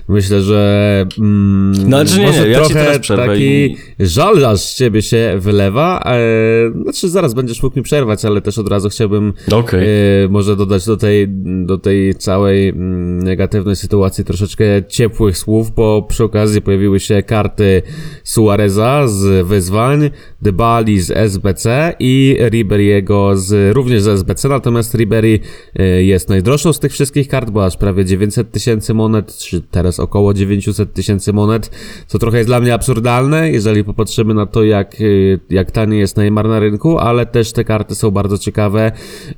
Myślę, 0.08 0.42
że 0.42 1.06
mm, 1.20 1.76
znaczy, 1.76 2.20
nie, 2.20 2.26
może 2.26 2.44
nie, 2.44 2.50
ja 2.50 2.60
trochę 2.60 3.00
taki 3.00 3.44
i... 3.44 3.78
żal 4.00 4.46
aż 4.46 4.60
z 4.60 4.76
ciebie 4.76 5.02
się 5.02 5.36
wylewa. 5.40 6.04
E, 6.06 6.82
znaczy 6.84 7.10
zaraz 7.10 7.34
będziesz 7.34 7.64
mógł 7.64 7.76
mi 7.78 7.84
przerwać, 7.84 8.26
ale 8.26 8.42
też 8.42 8.58
od 8.58 8.68
razu 8.68 8.90
chciałbym 8.90 9.34
okay. 9.52 9.88
e, 10.26 10.28
może 10.30 10.56
dodać 10.56 10.86
do 10.86 10.98
tej, 10.98 11.28
do 11.66 11.78
tej 11.78 12.16
całej 12.16 12.70
mm, 12.70 13.24
negatywnej 13.24 13.76
sytuacji 13.76 14.24
troszeczkę 14.24 14.66
ciepłych 14.88 15.38
słów, 15.38 15.72
bo 15.76 16.02
przy 16.02 16.24
okazji 16.24 16.62
pojawiły 16.62 17.00
się 17.00 17.24
karty 17.24 17.82
Suareza 18.24 19.08
z 19.08 19.48
wyzwań, 19.48 20.10
Dybali 20.42 21.02
z 21.02 21.12
SBC 21.12 21.96
i 22.00 22.38
Ribery'ego 22.40 23.36
z, 23.36 23.76
również 23.76 24.02
z 24.02 24.08
SBC, 24.08 24.50
natomiast 24.50 24.94
Ribery 24.94 25.40
e, 25.76 26.04
jest 26.04 26.30
najdroższą 26.30 26.74
z 26.74 26.80
tych 26.80 26.92
wszystkich 26.92 27.28
kart, 27.28 27.50
bo 27.50 27.66
aż 27.66 27.78
prawie 27.78 28.06
900 28.06 28.52
tysięcy 28.52 28.94
monet, 28.94 29.38
czy 29.38 29.62
teraz 29.62 29.97
około 30.00 30.34
900 30.34 30.94
tysięcy 30.94 31.34
monet, 31.34 31.72
co 32.08 32.20
trochę 32.20 32.38
jest 32.38 32.50
dla 32.50 32.60
mnie 32.60 32.74
absurdalne, 32.74 33.52
jeżeli 33.52 33.84
popatrzymy 33.84 34.34
na 34.34 34.46
to, 34.46 34.64
jak, 34.64 35.02
y, 35.02 35.40
jak 35.50 35.72
tanie 35.72 35.98
jest 35.98 36.18
Neymar 36.18 36.48
na 36.48 36.60
rynku, 36.60 37.00
ale 37.00 37.26
też 37.26 37.52
te 37.52 37.64
karty 37.64 37.96
są 37.96 38.12
bardzo 38.12 38.38
ciekawe 38.38 38.92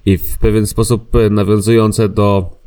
i 0.06 0.18
w 0.18 0.38
pewien 0.38 0.68
sposób 0.68 1.12
nawiązujące 1.30 2.10
do 2.10 2.59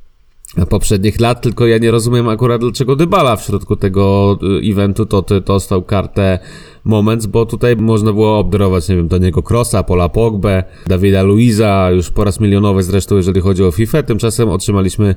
poprzednich 0.69 1.21
lat, 1.21 1.43
tylko 1.43 1.67
ja 1.67 1.79
nie 1.79 1.91
rozumiem 1.91 2.29
akurat 2.29 2.61
dlaczego 2.61 2.97
Dybala 2.97 3.37
w 3.37 3.45
środku 3.45 3.77
tego 3.77 4.39
y, 4.43 4.71
eventu 4.71 5.07
to 5.07 5.23
ty 5.23 5.41
dostał 5.41 5.83
kartę 5.83 6.39
Moments, 6.85 7.27
bo 7.27 7.47
tutaj 7.47 7.77
można 7.77 8.13
było 8.13 8.39
obdarować, 8.39 8.89
nie 8.89 8.97
wiem, 8.97 9.09
Daniego 9.09 9.43
Crossa, 9.51 9.83
Pola 9.83 10.09
Pogbę, 10.09 10.65
Dawida 10.87 11.23
Luiza, 11.23 11.91
już 11.91 12.11
po 12.11 12.25
raz 12.25 12.41
milionowy 12.41 12.83
zresztą, 12.83 13.17
jeżeli 13.17 13.41
chodzi 13.41 13.65
o 13.65 13.71
FIFA. 13.71 14.03
Tymczasem 14.03 14.49
otrzymaliśmy 14.49 15.15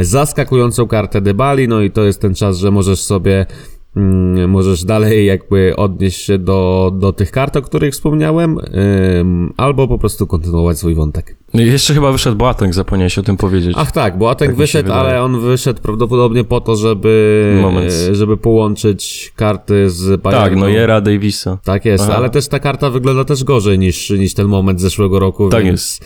zaskakującą 0.00 0.86
kartę 0.86 1.20
Dybali, 1.20 1.68
no 1.68 1.82
i 1.82 1.90
to 1.90 2.04
jest 2.04 2.20
ten 2.20 2.34
czas, 2.34 2.58
że 2.58 2.70
możesz 2.70 3.00
sobie 3.00 3.46
możesz 4.48 4.84
dalej 4.84 5.26
jakby 5.26 5.76
odnieść 5.76 6.24
się 6.24 6.38
do, 6.38 6.92
do 6.98 7.12
tych 7.12 7.30
kart, 7.30 7.56
o 7.56 7.62
których 7.62 7.92
wspomniałem, 7.92 8.58
albo 9.56 9.88
po 9.88 9.98
prostu 9.98 10.26
kontynuować 10.26 10.78
swój 10.78 10.94
wątek. 10.94 11.36
No 11.54 11.60
Jeszcze 11.62 11.94
chyba 11.94 12.12
wyszedł 12.12 12.36
Boateng, 12.36 12.74
zapomniałeś 12.74 13.18
o 13.18 13.22
tym 13.22 13.36
powiedzieć. 13.36 13.74
Ach 13.78 13.92
tak, 13.92 14.18
Boateng 14.18 14.50
Tak 14.50 14.56
wyszedł, 14.56 14.92
ale 14.92 15.22
on 15.22 15.40
wyszedł 15.40 15.82
prawdopodobnie 15.82 16.44
po 16.44 16.60
to, 16.60 16.76
żeby, 16.76 17.58
Moment. 17.62 17.92
e, 18.10 18.14
żeby 18.14 18.36
połączyć 18.36 19.32
karty 19.36 19.90
z 19.90 20.22
tak, 20.22 20.32
Bayernu. 20.32 20.60
no 20.60 20.68
Jera 20.68 21.00
Davisa. 21.00 21.58
Tak 21.64 21.84
jest, 21.84 22.04
Aha. 22.04 22.16
ale 22.16 22.30
też 22.30 22.48
ta 22.48 22.58
karta 22.58 22.90
wygląda 22.90 23.24
też 23.24 23.44
gorzej 23.44 23.78
niż, 23.78 24.10
niż 24.10 24.34
ten 24.34 24.46
moment 24.46 24.80
z 24.80 24.82
zeszłego 24.82 25.18
roku, 25.18 25.48
Tak 25.48 25.64
więc 25.64 26.00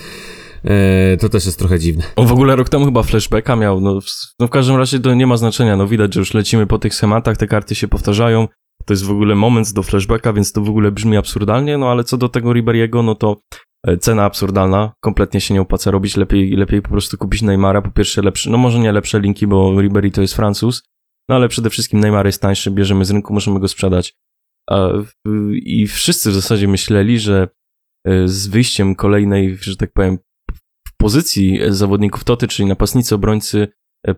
e, 0.64 1.16
to 1.16 1.28
też 1.28 1.46
jest 1.46 1.58
trochę 1.58 1.78
dziwne. 1.78 2.04
On 2.16 2.26
w 2.26 2.32
ogóle 2.32 2.56
rok 2.56 2.68
temu 2.68 2.84
chyba 2.84 3.02
flashbacka 3.02 3.56
miał, 3.56 3.80
no 3.80 4.00
w, 4.00 4.04
no 4.40 4.46
w 4.46 4.50
każdym 4.50 4.76
razie 4.76 5.00
to 5.00 5.14
nie 5.14 5.26
ma 5.26 5.36
znaczenia, 5.36 5.76
no 5.76 5.86
widać, 5.86 6.14
że 6.14 6.20
już 6.20 6.34
lecimy 6.34 6.66
po 6.66 6.78
tych 6.78 6.94
schematach, 6.94 7.36
te 7.36 7.46
karty 7.46 7.74
się 7.74 7.88
powtarzają, 7.88 8.48
to 8.86 8.92
jest 8.92 9.04
w 9.04 9.10
ogóle 9.10 9.34
moment 9.34 9.72
do 9.72 9.82
flashbacka, 9.82 10.32
więc 10.32 10.52
to 10.52 10.60
w 10.60 10.68
ogóle 10.68 10.92
brzmi 10.92 11.16
absurdalnie, 11.16 11.78
no 11.78 11.90
ale 11.90 12.04
co 12.04 12.16
do 12.16 12.28
tego 12.28 12.52
Riberiego, 12.52 13.02
no 13.02 13.14
to 13.14 13.36
e, 13.86 13.96
cena 13.96 14.24
absurdalna, 14.24 14.92
kompletnie 15.00 15.40
się 15.40 15.54
nie 15.54 15.60
opłaca 15.60 15.90
robić, 15.90 16.16
lepiej, 16.16 16.50
lepiej 16.50 16.82
po 16.82 16.88
prostu 16.88 17.18
kupić 17.18 17.42
Neymara, 17.42 17.82
po 17.82 17.90
pierwsze 17.90 18.22
lepsze, 18.22 18.50
no 18.50 18.58
może 18.58 18.78
nie 18.78 18.92
lepsze 18.92 19.20
linki, 19.20 19.46
bo 19.46 19.80
Ribery 19.80 20.10
to 20.10 20.20
jest 20.20 20.34
Francuz, 20.34 20.82
no 21.28 21.34
ale 21.36 21.48
przede 21.48 21.70
wszystkim 21.70 22.00
Neymar 22.00 22.26
jest 22.26 22.42
tańszy, 22.42 22.70
bierzemy 22.70 23.04
z 23.04 23.10
rynku, 23.10 23.34
możemy 23.34 23.60
go 23.60 23.68
sprzedać. 23.68 24.14
I 25.52 25.86
wszyscy 25.86 26.30
w 26.30 26.34
zasadzie 26.34 26.68
myśleli, 26.68 27.18
że 27.18 27.48
e, 28.06 28.28
z 28.28 28.46
wyjściem 28.46 28.94
kolejnej, 28.94 29.56
że 29.60 29.76
tak 29.76 29.92
powiem, 29.92 30.18
pozycji 31.02 31.60
zawodników 31.68 32.24
Toty, 32.24 32.48
czyli 32.48 32.68
napastnicy, 32.68 33.14
obrońcy, 33.14 33.68
e, 34.08 34.14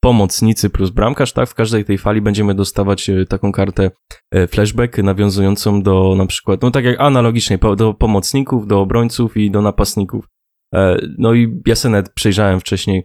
pomocnicy 0.00 0.70
plus 0.70 0.90
bramkarz, 0.90 1.32
tak? 1.32 1.48
W 1.48 1.54
każdej 1.54 1.84
tej 1.84 1.98
fali 1.98 2.20
będziemy 2.20 2.54
dostawać 2.54 3.10
e, 3.10 3.24
taką 3.24 3.52
kartę 3.52 3.90
e, 4.30 4.46
flashback 4.46 4.98
nawiązującą 4.98 5.82
do 5.82 6.14
na 6.18 6.26
przykład, 6.26 6.62
no 6.62 6.70
tak 6.70 6.84
jak 6.84 7.00
analogicznie, 7.00 7.58
do 7.76 7.94
pomocników, 7.94 8.66
do 8.66 8.80
obrońców 8.80 9.36
i 9.36 9.50
do 9.50 9.62
napastników. 9.62 10.28
E, 10.74 10.96
No 11.18 11.34
i 11.34 11.62
ja 11.66 11.74
sobie 11.74 12.02
przejrzałem 12.14 12.60
wcześniej, 12.60 13.02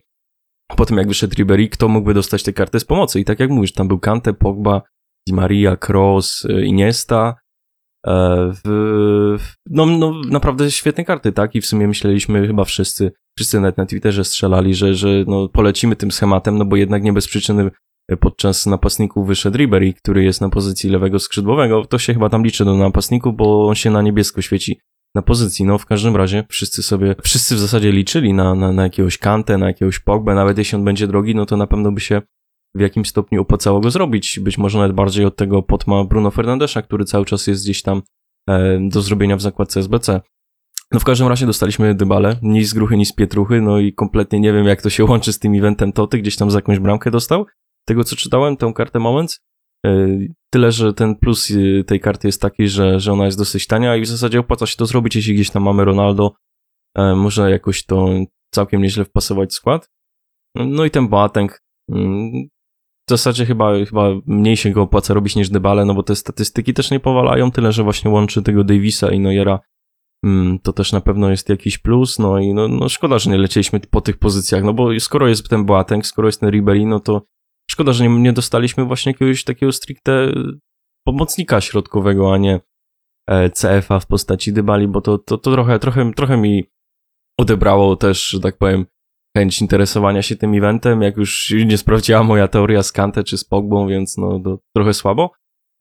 po 0.75 0.85
tym 0.85 0.97
jak 0.97 1.07
wyszedł 1.07 1.35
Ribery, 1.35 1.69
kto 1.69 1.87
mógłby 1.87 2.13
dostać 2.13 2.43
tę 2.43 2.53
kartę 2.53 2.79
z 2.79 2.85
pomocy. 2.85 3.19
I 3.19 3.25
tak 3.25 3.39
jak 3.39 3.49
mówisz, 3.49 3.73
tam 3.73 3.87
był 3.87 3.99
Kante, 3.99 4.33
Pogba, 4.33 4.81
Di 5.27 5.33
Maria, 5.33 5.77
Kroos, 5.77 6.45
e, 6.45 6.65
Iniesta, 6.65 7.35
E, 7.35 7.40
w, 8.05 8.61
w- 9.39 9.53
no, 9.69 9.85
no, 9.85 10.13
naprawdę 10.29 10.71
świetne 10.71 11.05
karty, 11.05 11.31
tak? 11.31 11.55
I 11.55 11.61
w 11.61 11.65
sumie 11.65 11.87
myśleliśmy 11.87 12.47
chyba 12.47 12.63
wszyscy, 12.63 13.11
wszyscy 13.37 13.59
nawet 13.59 13.77
na 13.77 13.85
Twitterze 13.85 14.23
strzelali, 14.23 14.75
że, 14.75 14.93
że 14.93 15.07
no, 15.27 15.49
polecimy 15.49 15.95
tym 15.95 16.11
schematem, 16.11 16.57
no 16.57 16.65
bo 16.65 16.75
jednak 16.75 17.03
nie 17.03 17.13
bez 17.13 17.27
przyczyny 17.27 17.71
podczas 18.19 18.65
napastników 18.65 19.27
wyszedł 19.27 19.57
Ribery, 19.57 19.93
który 19.93 20.23
jest 20.23 20.41
na 20.41 20.49
pozycji 20.49 20.89
lewego 20.89 21.19
skrzydłowego. 21.19 21.85
To 21.85 21.99
się 21.99 22.13
chyba 22.13 22.29
tam 22.29 22.43
liczy 22.43 22.65
do 22.65 22.75
napastników, 22.75 23.35
bo 23.35 23.67
on 23.67 23.75
się 23.75 23.89
na 23.91 24.01
niebiesko 24.01 24.41
świeci 24.41 24.79
na 25.15 25.21
pozycji. 25.21 25.65
No 25.65 25.77
w 25.77 25.85
każdym 25.85 26.15
razie 26.15 26.43
wszyscy 26.49 26.83
sobie, 26.83 27.15
wszyscy 27.23 27.55
w 27.55 27.59
zasadzie 27.59 27.91
liczyli 27.91 28.33
na, 28.33 28.55
na, 28.55 28.71
na 28.71 28.83
jakiegoś 28.83 29.17
Kantę, 29.17 29.57
na 29.57 29.67
jakiegoś 29.67 29.99
Pogbę, 29.99 30.35
nawet 30.35 30.57
jeśli 30.57 30.75
on 30.75 30.83
będzie 30.85 31.07
drogi, 31.07 31.35
no 31.35 31.45
to 31.45 31.57
na 31.57 31.67
pewno 31.67 31.91
by 31.91 32.01
się 32.01 32.21
w 32.75 32.79
jakimś 32.79 33.09
stopniu 33.09 33.41
opłacało 33.41 33.79
go 33.79 33.91
zrobić. 33.91 34.39
Być 34.39 34.57
może 34.57 34.77
nawet 34.77 34.95
bardziej 34.95 35.25
od 35.25 35.35
tego 35.35 35.63
potma 35.63 36.03
Bruno 36.03 36.31
Fernandesza, 36.31 36.81
który 36.81 37.05
cały 37.05 37.25
czas 37.25 37.47
jest 37.47 37.63
gdzieś 37.63 37.81
tam 37.81 38.01
e, 38.49 38.79
do 38.89 39.01
zrobienia 39.01 39.35
w 39.35 39.41
zakładce 39.41 39.79
SBC. 39.79 40.21
No 40.91 40.99
w 40.99 41.03
każdym 41.03 41.27
razie 41.27 41.45
dostaliśmy 41.45 41.95
Dybale, 41.95 42.35
ni 42.41 42.63
z 42.65 42.73
gruchy, 42.73 42.97
ni 42.97 43.05
z 43.05 43.13
pietruchy, 43.13 43.61
no 43.61 43.79
i 43.79 43.93
kompletnie 43.93 44.39
nie 44.39 44.53
wiem, 44.53 44.65
jak 44.65 44.81
to 44.81 44.89
się 44.89 45.05
łączy 45.09 45.33
z 45.33 45.39
tym 45.39 45.53
eventem 45.53 45.93
Toty, 45.93 46.17
gdzieś 46.17 46.35
tam 46.35 46.51
za 46.51 46.57
jakąś 46.57 46.79
bramkę 46.79 47.11
dostał. 47.11 47.45
Tego, 47.85 48.03
co 48.03 48.15
czytałem, 48.15 48.57
tę 48.57 48.71
kartę 48.75 48.99
Moments. 48.99 49.39
E, 49.85 50.07
Tyle, 50.53 50.71
że 50.71 50.93
ten 50.93 51.15
plus 51.15 51.51
e, 51.51 51.83
tej 51.83 51.99
karty 51.99 52.27
jest 52.27 52.41
taki, 52.41 52.67
że, 52.67 52.99
że 52.99 53.13
ona 53.13 53.25
jest 53.25 53.37
dosyć 53.37 53.67
tania 53.67 53.95
i 53.95 54.01
w 54.01 54.07
zasadzie 54.07 54.39
opłaca 54.39 54.65
się 54.65 54.77
to 54.77 54.85
zrobić, 54.85 55.15
jeśli 55.15 55.33
gdzieś 55.33 55.49
tam 55.49 55.63
mamy 55.63 55.85
Ronaldo, 55.85 56.31
można 56.97 57.49
jakoś 57.49 57.85
to 57.85 58.09
całkiem 58.53 58.81
nieźle 58.81 59.05
wpasować 59.05 59.49
w 59.49 59.53
skład. 59.53 59.89
No 60.55 60.85
i 60.85 60.91
ten 60.91 61.07
Boateng, 61.07 61.61
mm, 61.91 62.31
zasadzie 63.17 63.45
chyba, 63.45 63.85
chyba 63.85 64.09
mniej 64.25 64.57
się 64.57 64.69
go 64.69 64.81
opłaca 64.81 65.13
robić 65.13 65.35
niż 65.35 65.49
Dybale, 65.49 65.85
no 65.85 65.93
bo 65.93 66.03
te 66.03 66.15
statystyki 66.15 66.73
też 66.73 66.91
nie 66.91 66.99
powalają, 66.99 67.51
tyle, 67.51 67.71
że 67.71 67.83
właśnie 67.83 68.11
łączy 68.11 68.41
tego 68.41 68.63
Davisa 68.63 69.11
i 69.11 69.19
Neuera, 69.19 69.59
mm, 70.25 70.59
to 70.59 70.73
też 70.73 70.91
na 70.91 71.01
pewno 71.01 71.29
jest 71.29 71.49
jakiś 71.49 71.77
plus, 71.77 72.19
no 72.19 72.39
i 72.39 72.53
no, 72.53 72.67
no 72.67 72.89
szkoda, 72.89 73.19
że 73.19 73.29
nie 73.29 73.37
lecieliśmy 73.37 73.79
po 73.79 74.01
tych 74.01 74.17
pozycjach, 74.17 74.63
no 74.63 74.73
bo 74.73 74.99
skoro 74.99 75.27
jest 75.27 75.49
ten 75.49 75.65
Boateng, 75.65 76.05
skoro 76.05 76.27
jest 76.27 76.39
ten 76.39 76.49
Ribery, 76.49 76.85
no 76.85 76.99
to 76.99 77.21
szkoda, 77.71 77.93
że 77.93 78.07
nie, 78.07 78.19
nie 78.19 78.33
dostaliśmy 78.33 78.85
właśnie 78.85 79.11
jakiegoś 79.11 79.43
takiego 79.43 79.71
stricte 79.71 80.31
pomocnika 81.05 81.61
środkowego, 81.61 82.33
a 82.33 82.37
nie 82.37 82.59
e, 83.29 83.49
CF-a 83.49 83.99
w 83.99 84.07
postaci 84.07 84.53
Dybali, 84.53 84.87
bo 84.87 85.01
to, 85.01 85.17
to, 85.17 85.37
to 85.37 85.51
trochę, 85.51 85.79
trochę, 85.79 86.13
trochę 86.13 86.37
mi 86.37 86.63
odebrało 87.39 87.95
też, 87.95 88.27
że 88.27 88.39
tak 88.39 88.57
powiem, 88.57 88.85
chęć 89.37 89.61
interesowania 89.61 90.21
się 90.21 90.35
tym 90.35 90.53
eventem, 90.53 91.01
jak 91.01 91.17
już 91.17 91.53
nie 91.65 91.77
sprawdziła 91.77 92.23
moja 92.23 92.47
teoria 92.47 92.83
z 92.83 92.91
Kante 92.91 93.23
czy 93.23 93.37
z 93.37 93.45
Pogbą, 93.45 93.87
więc 93.87 94.17
no 94.17 94.39
to 94.39 94.59
trochę 94.75 94.93
słabo. 94.93 95.31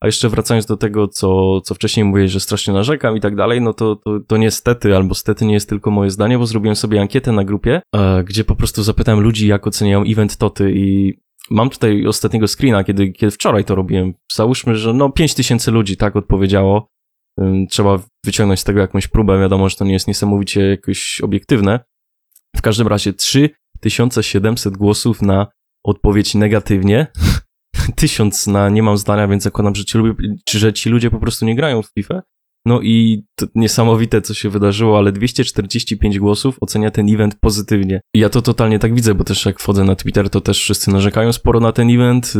A 0.01 0.05
jeszcze 0.05 0.29
wracając 0.29 0.65
do 0.65 0.77
tego, 0.77 1.07
co, 1.07 1.61
co 1.61 1.75
wcześniej 1.75 2.03
mówiłeś, 2.05 2.31
że 2.31 2.39
strasznie 2.39 2.73
narzekam 2.73 3.17
i 3.17 3.21
tak 3.21 3.35
dalej, 3.35 3.61
no 3.61 3.73
to, 3.73 3.95
to, 3.95 4.19
to 4.27 4.37
niestety, 4.37 4.95
albo 4.95 5.15
stety 5.15 5.45
nie 5.45 5.53
jest 5.53 5.69
tylko 5.69 5.91
moje 5.91 6.09
zdanie, 6.09 6.37
bo 6.37 6.45
zrobiłem 6.45 6.75
sobie 6.75 7.01
ankietę 7.01 7.31
na 7.31 7.43
grupie, 7.43 7.81
e, 7.95 8.23
gdzie 8.23 8.43
po 8.43 8.55
prostu 8.55 8.83
zapytałem 8.83 9.19
ludzi, 9.19 9.47
jak 9.47 9.67
oceniają 9.67 10.03
event 10.03 10.37
Toty 10.37 10.71
i 10.75 11.13
mam 11.49 11.69
tutaj 11.69 12.07
ostatniego 12.07 12.47
screena, 12.47 12.83
kiedy, 12.83 13.11
kiedy 13.11 13.31
wczoraj 13.31 13.65
to 13.65 13.75
robiłem. 13.75 14.13
Załóżmy, 14.33 14.75
że 14.75 14.93
no 14.93 15.09
5000 15.09 15.71
ludzi 15.71 15.97
tak 15.97 16.15
odpowiedziało. 16.15 16.91
Trzeba 17.69 17.99
wyciągnąć 18.25 18.59
z 18.59 18.63
tego 18.63 18.79
jakąś 18.79 19.07
próbę, 19.07 19.39
wiadomo, 19.39 19.69
że 19.69 19.75
to 19.75 19.85
nie 19.85 19.93
jest 19.93 20.07
niesamowicie 20.07 20.61
jakoś 20.61 21.21
obiektywne. 21.23 21.79
W 22.55 22.61
każdym 22.61 22.87
razie 22.87 23.13
3700 23.13 24.77
głosów 24.77 25.21
na 25.21 25.47
odpowiedź 25.85 26.35
negatywnie, 26.35 27.07
1000 27.95 28.47
na 28.47 28.69
nie 28.69 28.83
mam 28.83 28.97
zdania, 28.97 29.27
więc 29.27 29.43
zakładam, 29.43 29.75
że 29.75 29.85
ci, 29.85 29.99
że 30.51 30.73
ci 30.73 30.89
ludzie 30.89 31.11
po 31.11 31.19
prostu 31.19 31.45
nie 31.45 31.55
grają 31.55 31.81
w 31.81 31.89
FIFA. 31.99 32.21
No 32.65 32.81
i 32.81 33.23
to 33.35 33.45
niesamowite, 33.55 34.21
co 34.21 34.33
się 34.33 34.49
wydarzyło, 34.49 34.97
ale 34.97 35.11
245 35.11 36.19
głosów 36.19 36.57
ocenia 36.61 36.91
ten 36.91 37.13
event 37.13 37.35
pozytywnie. 37.39 38.01
Ja 38.15 38.29
to 38.29 38.41
totalnie 38.41 38.79
tak 38.79 38.95
widzę, 38.95 39.15
bo 39.15 39.23
też 39.23 39.45
jak 39.45 39.59
wchodzę 39.59 39.83
na 39.83 39.95
Twitter, 39.95 40.29
to 40.29 40.41
też 40.41 40.59
wszyscy 40.59 40.91
narzekają 40.91 41.33
sporo 41.33 41.59
na 41.59 41.71
ten 41.71 41.89
event, 41.89 42.33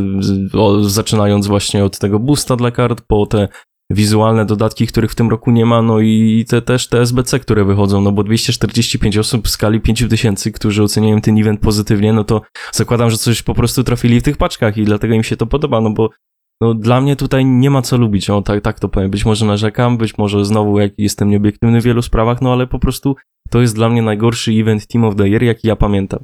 o, 0.53 0.83
zaczynając 0.83 1.47
właśnie 1.47 1.85
od 1.85 1.99
tego 1.99 2.19
boosta 2.19 2.55
dla 2.55 2.71
kart, 2.71 3.01
po 3.07 3.25
te 3.25 3.47
wizualne 3.93 4.45
dodatki, 4.45 4.87
których 4.87 5.11
w 5.11 5.15
tym 5.15 5.29
roku 5.29 5.51
nie 5.51 5.65
ma, 5.65 5.81
no 5.81 5.99
i 5.99 6.45
te 6.49 6.61
też 6.61 6.87
te 6.87 7.01
SBC, 7.01 7.39
które 7.39 7.65
wychodzą, 7.65 8.01
no 8.01 8.11
bo 8.11 8.23
245 8.23 9.17
osób 9.17 9.47
w 9.47 9.49
skali 9.49 9.79
5000, 9.79 10.51
którzy 10.51 10.83
oceniają 10.83 11.21
ten 11.21 11.37
event 11.37 11.59
pozytywnie, 11.59 12.13
no 12.13 12.23
to 12.23 12.41
zakładam, 12.71 13.09
że 13.09 13.17
coś 13.17 13.41
po 13.41 13.53
prostu 13.53 13.83
trafili 13.83 14.19
w 14.19 14.23
tych 14.23 14.37
paczkach 14.37 14.77
i 14.77 14.83
dlatego 14.83 15.13
im 15.13 15.23
się 15.23 15.37
to 15.37 15.45
podoba, 15.45 15.81
no 15.81 15.89
bo 15.89 16.09
no 16.61 16.73
dla 16.73 17.01
mnie 17.01 17.15
tutaj 17.15 17.45
nie 17.45 17.69
ma 17.69 17.81
co 17.81 17.97
lubić, 17.97 18.29
o 18.29 18.41
tak, 18.41 18.61
tak 18.61 18.79
to 18.79 18.89
powiem. 18.89 19.11
Być 19.11 19.25
może 19.25 19.45
narzekam, 19.45 19.97
być 19.97 20.17
może 20.17 20.45
znowu 20.45 20.79
jak 20.79 20.91
jestem 20.97 21.29
nieobiektywny 21.29 21.81
w 21.81 21.83
wielu 21.83 22.01
sprawach, 22.01 22.41
no 22.41 22.53
ale 22.53 22.67
po 22.67 22.79
prostu 22.79 23.15
to 23.49 23.61
jest 23.61 23.75
dla 23.75 23.89
mnie 23.89 24.01
najgorszy 24.01 24.51
event 24.51 24.87
Team 24.87 25.05
of 25.05 25.15
the 25.15 25.29
Year, 25.29 25.43
jaki 25.43 25.67
ja 25.67 25.75
pamiętam. 25.75 26.23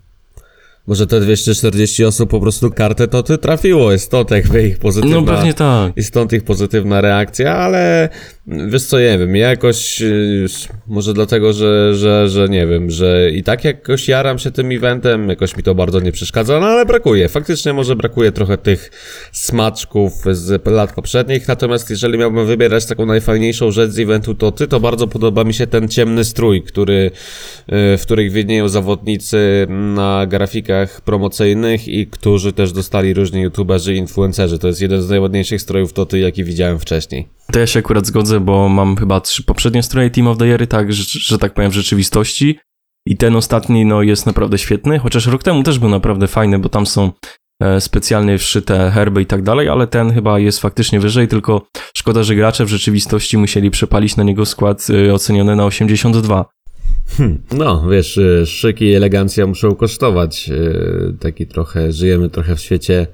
Może 0.88 1.08
te 1.08 1.20
240 1.20 2.06
osób 2.06 2.30
po 2.30 2.40
prostu 2.40 2.72
kartę 2.72 3.08
to 3.08 3.24
ty 3.24 3.38
trafiło, 3.38 3.92
jest 3.92 4.12
to 4.12 4.26
tak 4.26 4.44
ich 4.64 4.80
pozytywna... 4.80 5.16
No 5.16 5.24
pewnie 5.24 5.54
tak. 5.54 5.94
I 5.96 6.04
stąd 6.04 6.34
ich 6.34 6.44
pozytywna 6.44 7.02
reakcja, 7.02 7.56
ale 7.56 8.10
wiesz 8.48 8.84
co, 8.84 9.00
nie 9.00 9.18
wiem, 9.18 9.36
ja 9.36 9.50
jakoś, 9.50 10.02
y, 10.02 10.46
może 10.88 11.14
dlatego, 11.14 11.54
że, 11.54 11.96
że, 11.96 12.30
że 12.30 12.50
nie 12.50 12.68
wiem, 12.68 12.90
że 12.90 13.32
i 13.32 13.44
tak 13.44 13.64
jakoś 13.64 14.08
jaram 14.08 14.40
się 14.40 14.52
tym 14.52 14.72
eventem, 14.72 15.30
jakoś 15.30 15.58
mi 15.58 15.64
to 15.64 15.76
bardzo 15.76 16.00
nie 16.00 16.12
przeszkadza, 16.12 16.60
no 16.60 16.66
ale 16.66 16.86
brakuje, 16.86 17.30
faktycznie 17.30 17.74
może 17.74 17.96
brakuje 17.96 18.32
trochę 18.32 18.58
tych 18.58 18.92
smaczków 19.32 20.14
z 20.32 20.66
lat 20.66 20.94
poprzednich, 20.94 21.48
natomiast 21.48 21.90
jeżeli 21.90 22.18
miałbym 22.18 22.48
wybierać 22.48 22.86
taką 22.86 23.06
najfajniejszą 23.06 23.72
rzecz 23.72 23.92
z 23.92 24.00
eventu, 24.00 24.36
to 24.36 24.52
ty, 24.52 24.68
to 24.68 24.80
bardzo 24.80 25.08
podoba 25.08 25.44
mi 25.44 25.54
się 25.54 25.68
ten 25.68 25.88
ciemny 25.88 26.24
strój, 26.24 26.64
który, 26.64 27.12
y, 27.94 27.98
w 27.98 28.02
których 28.02 28.32
widnieją 28.32 28.70
zawodnicy 28.70 29.68
na 29.70 30.26
grafikach 30.26 30.77
promocyjnych 31.06 31.88
i 31.88 32.08
którzy 32.08 32.54
też 32.54 32.72
dostali 32.72 33.14
różni 33.14 33.42
youtuberzy 33.42 33.94
i 33.94 33.98
influencerzy, 33.98 34.60
to 34.60 34.68
jest 34.68 34.82
jeden 34.82 35.02
z 35.02 35.10
najładniejszych 35.10 35.62
strojów 35.62 35.94
Toty, 35.94 36.20
jaki 36.20 36.44
widziałem 36.44 36.80
wcześniej. 36.80 37.28
To 37.52 37.60
ja 37.60 37.68
się 37.68 37.80
akurat 37.80 38.06
zgodzę, 38.06 38.40
bo 38.40 38.70
mam 38.70 38.98
chyba 38.98 39.22
trzy 39.22 39.44
poprzednie 39.44 39.84
stroje 39.84 40.10
Team 40.10 40.28
of 40.28 40.38
the 40.38 40.46
Year, 40.46 40.68
tak, 40.68 40.94
że, 40.94 41.04
że 41.20 41.38
tak 41.38 41.54
powiem, 41.54 41.72
w 41.72 41.74
rzeczywistości. 41.74 42.60
I 43.08 43.18
ten 43.18 43.36
ostatni, 43.36 43.86
no, 43.86 44.02
jest 44.02 44.26
naprawdę 44.26 44.58
świetny, 44.58 45.00
chociaż 45.00 45.28
rok 45.28 45.44
temu 45.44 45.64
też 45.64 45.80
był 45.80 45.90
naprawdę 45.90 46.28
fajny, 46.28 46.60
bo 46.60 46.70
tam 46.70 46.86
są 46.86 47.12
e, 47.62 47.82
specjalnie 47.82 48.38
wszyte 48.38 48.92
herby 48.92 49.22
i 49.22 49.26
tak 49.26 49.44
dalej, 49.44 49.70
ale 49.70 49.88
ten 49.88 50.14
chyba 50.14 50.40
jest 50.40 50.60
faktycznie 50.60 51.00
wyżej, 51.00 51.28
tylko 51.28 51.68
szkoda, 51.94 52.24
że 52.24 52.36
gracze 52.36 52.66
w 52.66 52.70
rzeczywistości 52.70 53.38
musieli 53.38 53.72
przepalić 53.72 54.16
na 54.16 54.24
niego 54.24 54.46
skład 54.46 54.88
e, 54.90 55.14
oceniony 55.14 55.56
na 55.56 55.66
82. 55.66 56.46
Hmm. 57.08 57.42
No, 57.52 57.90
wiesz, 57.90 58.18
y, 58.18 58.46
szyk 58.46 58.82
i 58.82 58.94
elegancja 58.94 59.48
muszą 59.48 59.76
kosztować. 59.76 60.50
y, 60.50 61.14
Taki 61.20 61.48
trochę, 61.48 61.92
żyjemy 61.92 62.30
trochę 62.30 62.56
w 62.56 62.60
świecie 62.60 63.08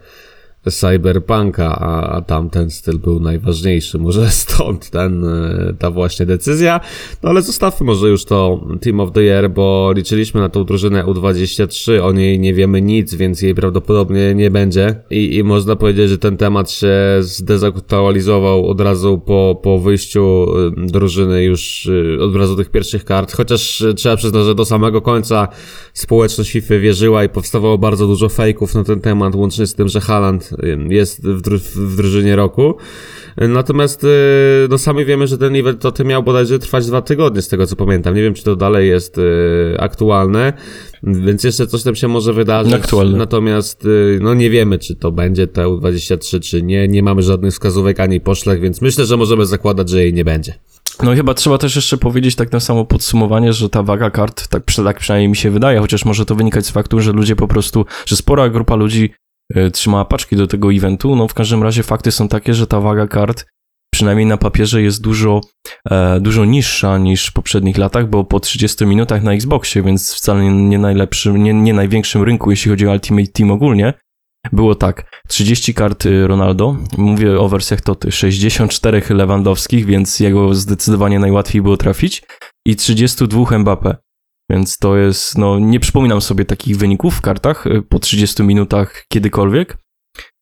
Cyberpunka, 0.72 1.79
a, 1.79 2.15
a 2.15 2.22
tamten 2.22 2.70
styl 2.70 3.00
był 3.00 3.20
najważniejszy. 3.20 3.98
Może 3.98 4.29
stąd 4.43 4.89
ten, 4.89 5.25
e, 5.25 5.74
ta 5.79 5.91
właśnie 5.91 6.25
decyzja. 6.25 6.79
No 7.24 7.29
ale 7.29 7.41
zostawmy 7.41 7.86
może 7.86 8.10
już 8.10 8.25
to 8.25 8.67
Team 8.82 9.00
of 9.00 9.12
the 9.12 9.22
Year, 9.22 9.50
bo 9.50 9.91
liczyliśmy 9.96 10.41
na 10.41 10.50
tą 10.50 10.63
drużynę 10.63 11.03
U23, 11.03 12.00
o 12.03 12.12
niej 12.12 12.39
nie 12.39 12.53
wiemy 12.53 12.82
nic, 12.82 13.15
więc 13.15 13.41
jej 13.41 13.55
prawdopodobnie 13.55 14.36
nie 14.36 14.51
będzie. 14.51 14.96
I, 15.10 15.36
i 15.36 15.43
można 15.43 15.75
powiedzieć, 15.75 16.10
że 16.10 16.17
ten 16.17 16.38
temat 16.38 16.72
się 16.72 16.93
zdezaktualizował 17.20 18.70
od 18.70 18.82
razu 18.82 19.17
po, 19.25 19.60
po 19.63 19.79
wyjściu 19.79 20.46
y, 20.58 20.88
drużyny 20.88 21.43
już 21.43 21.86
y, 21.86 22.17
od 22.22 22.36
razu 22.36 22.55
tych 22.55 22.70
pierwszych 22.70 23.05
kart. 23.05 23.36
Chociaż 23.36 23.84
trzeba 23.96 24.15
przyznać, 24.15 24.46
że 24.46 24.55
do 24.55 24.65
samego 24.65 25.01
końca 25.01 25.48
społeczność 25.93 26.51
FIFA 26.51 26.77
wierzyła 26.79 27.24
i 27.24 27.29
powstawało 27.29 27.77
bardzo 27.77 28.08
dużo 28.08 28.29
fejków 28.29 28.75
na 28.75 28.84
ten 28.84 29.01
temat, 29.01 29.36
łącznie 29.36 29.67
z 29.67 29.75
tym, 29.75 29.88
że 29.88 30.00
Haaland 30.01 30.53
jest 30.90 31.28
w, 31.28 31.42
dru 31.42 31.58
w 31.76 31.96
drużynie 31.96 32.36
roku. 32.36 32.78
Natomiast 33.38 34.06
no 34.70 34.78
sami 34.78 35.06
wiemy, 35.06 35.28
że 35.28 35.38
ten 35.38 35.56
event 35.56 35.82
to 35.82 35.92
ty 35.92 36.06
miał 36.06 36.24
bodajże 36.24 36.60
trwać 36.60 36.88
dwa 36.88 37.02
tygodnie, 37.02 37.42
z 37.42 37.48
tego 37.48 37.68
co 37.68 37.76
pamiętam. 37.76 38.16
Nie 38.16 38.22
wiem, 38.22 38.34
czy 38.34 38.44
to 38.44 38.56
dalej 38.56 38.90
jest 38.90 39.20
aktualne, 39.80 40.54
więc 41.04 41.44
jeszcze 41.44 41.68
coś 41.68 41.84
tam 41.84 41.96
się 41.96 42.08
może 42.08 42.34
wydarzyć. 42.34 42.74
Aktualne. 42.74 43.18
Natomiast 43.18 43.88
no 44.20 44.34
nie 44.34 44.50
wiemy, 44.50 44.80
czy 44.80 44.96
to 44.96 45.12
będzie 45.12 45.48
TU23, 45.48 46.40
czy 46.40 46.62
nie. 46.62 46.88
Nie 46.88 47.04
mamy 47.04 47.22
żadnych 47.22 47.54
wskazówek 47.54 48.00
ani 48.00 48.22
poszlak, 48.22 48.62
więc 48.62 48.82
myślę, 48.82 49.06
że 49.06 49.18
możemy 49.18 49.46
zakładać, 49.46 49.90
że 49.90 50.04
jej 50.04 50.14
nie 50.14 50.26
będzie. 50.26 50.54
No 51.04 51.14
i 51.14 51.16
chyba 51.16 51.34
trzeba 51.34 51.58
też 51.58 51.76
jeszcze 51.76 51.98
powiedzieć 51.98 52.36
tak 52.36 52.52
na 52.52 52.60
samo 52.60 52.86
podsumowanie, 52.86 53.54
że 53.54 53.70
ta 53.70 53.84
waga 53.84 54.10
kart, 54.10 54.48
tak, 54.48 54.64
tak 54.86 55.00
przynajmniej 55.00 55.30
mi 55.30 55.36
się 55.36 55.52
wydaje, 55.52 55.80
chociaż 55.80 56.06
może 56.06 56.26
to 56.26 56.36
wynikać 56.36 56.66
z 56.66 56.72
faktu, 56.72 57.02
że 57.02 57.12
ludzie 57.12 57.36
po 57.36 57.48
prostu, 57.48 57.86
że 58.06 58.16
spora 58.16 58.50
grupa 58.50 58.76
ludzi 58.76 59.04
y, 59.04 59.33
trzymała 59.74 60.06
paczki 60.06 60.36
do 60.36 60.48
tego 60.48 60.74
eventu, 60.74 61.16
no 61.16 61.28
w 61.28 61.34
każdym 61.34 61.64
razie 61.64 61.84
fakty 61.84 62.12
są 62.12 62.28
takie, 62.28 62.54
że 62.54 62.68
ta 62.68 62.80
waga 62.80 63.08
kart 63.08 63.46
przynajmniej 63.94 64.26
na 64.26 64.38
papierze 64.38 64.82
jest 64.82 65.02
dużo, 65.02 65.42
e, 65.90 66.20
dużo 66.20 66.46
niższa 66.46 66.98
niż 66.98 67.28
w 67.28 67.34
poprzednich 67.34 67.78
latach, 67.78 68.10
bo 68.10 68.24
po 68.24 68.40
30 68.40 68.86
minutach 68.86 69.24
na 69.24 69.34
Xboxie, 69.34 69.84
więc 69.84 70.14
wcale 70.14 70.44
nie, 70.44 70.78
najlepszym, 70.78 71.44
nie, 71.44 71.54
nie 71.54 71.74
największym 71.74 72.24
rynku, 72.24 72.52
jeśli 72.52 72.72
chodzi 72.72 72.88
o 72.88 72.92
Ultimate 72.92 73.28
Team 73.28 73.52
ogólnie, 73.52 73.94
było 74.52 74.76
tak, 74.76 75.22
30 75.28 75.74
kart 75.74 76.06
y, 76.06 76.28
Ronaldo, 76.28 76.76
mówię 76.98 77.40
o 77.40 77.50
wersjach 77.50 77.82
Toty, 77.82 78.12
64 78.12 79.02
Lewandowskich, 79.10 79.86
więc 79.86 80.20
jego 80.20 80.54
zdecydowanie 80.54 81.20
najłatwiej 81.20 81.62
było 81.62 81.78
trafić. 81.78 82.24
I 82.68 82.76
32 82.76 83.44
Mbappé. 83.44 83.96
Więc 84.54 84.78
to 84.78 84.98
jest, 84.98 85.38
no 85.38 85.60
nie 85.60 85.80
przypominam 85.80 86.22
sobie 86.22 86.46
takich 86.46 86.78
wyników 86.78 87.16
w 87.16 87.22
kartach 87.22 87.68
y, 87.68 87.82
po 87.90 88.00
30 88.00 88.44
minutach 88.44 89.06
kiedykolwiek. 89.08 89.78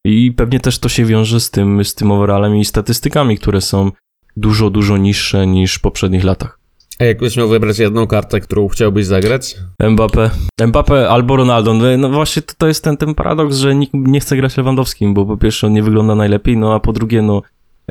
I 0.06 0.32
pewnie 0.32 0.60
też 0.60 0.80
to 0.80 0.89
się 0.89 1.06
wiąże 1.06 1.39
z 1.39 1.51
tym, 1.51 1.86
z 1.86 1.96
tym 1.96 2.12
overallem 2.12 2.56
i 2.56 2.65
statystykami, 2.65 3.38
które 3.38 3.62
są 3.62 3.91
dużo, 4.38 4.70
dużo 4.70 4.98
niższe 4.98 5.48
niż 5.48 5.75
w 5.75 5.82
poprzednich 5.82 6.24
latach. 6.24 6.60
A 7.00 7.03
jakbyś 7.03 7.38
miał 7.38 7.50
wybrać 7.50 7.80
jedną 7.80 8.08
kartę, 8.08 8.39
którą 8.39 8.68
chciałbyś 8.68 9.06
zagrać? 9.06 9.56
Mbappé. 9.84 10.30
Mbappé 10.62 11.06
albo 11.08 11.36
Ronaldo. 11.36 11.74
No, 11.74 11.98
no 11.98 12.10
właśnie 12.10 12.41
to, 12.41 12.53
to 12.58 12.68
jest 12.68 12.84
ten, 12.84 12.98
ten 12.98 13.15
paradoks, 13.15 13.58
że 13.58 13.75
nikt 13.75 13.94
nie 13.94 14.20
chce 14.20 14.38
grać 14.38 14.58
Lewandowskim, 14.58 15.13
bo 15.13 15.25
po 15.25 15.38
pierwsze 15.38 15.68
on 15.68 15.74
nie 15.74 15.84
wygląda 15.84 16.15
najlepiej, 16.15 16.58
no 16.58 16.74
a 16.74 16.80
po 16.80 16.94
drugie 16.94 17.22
no 17.22 17.41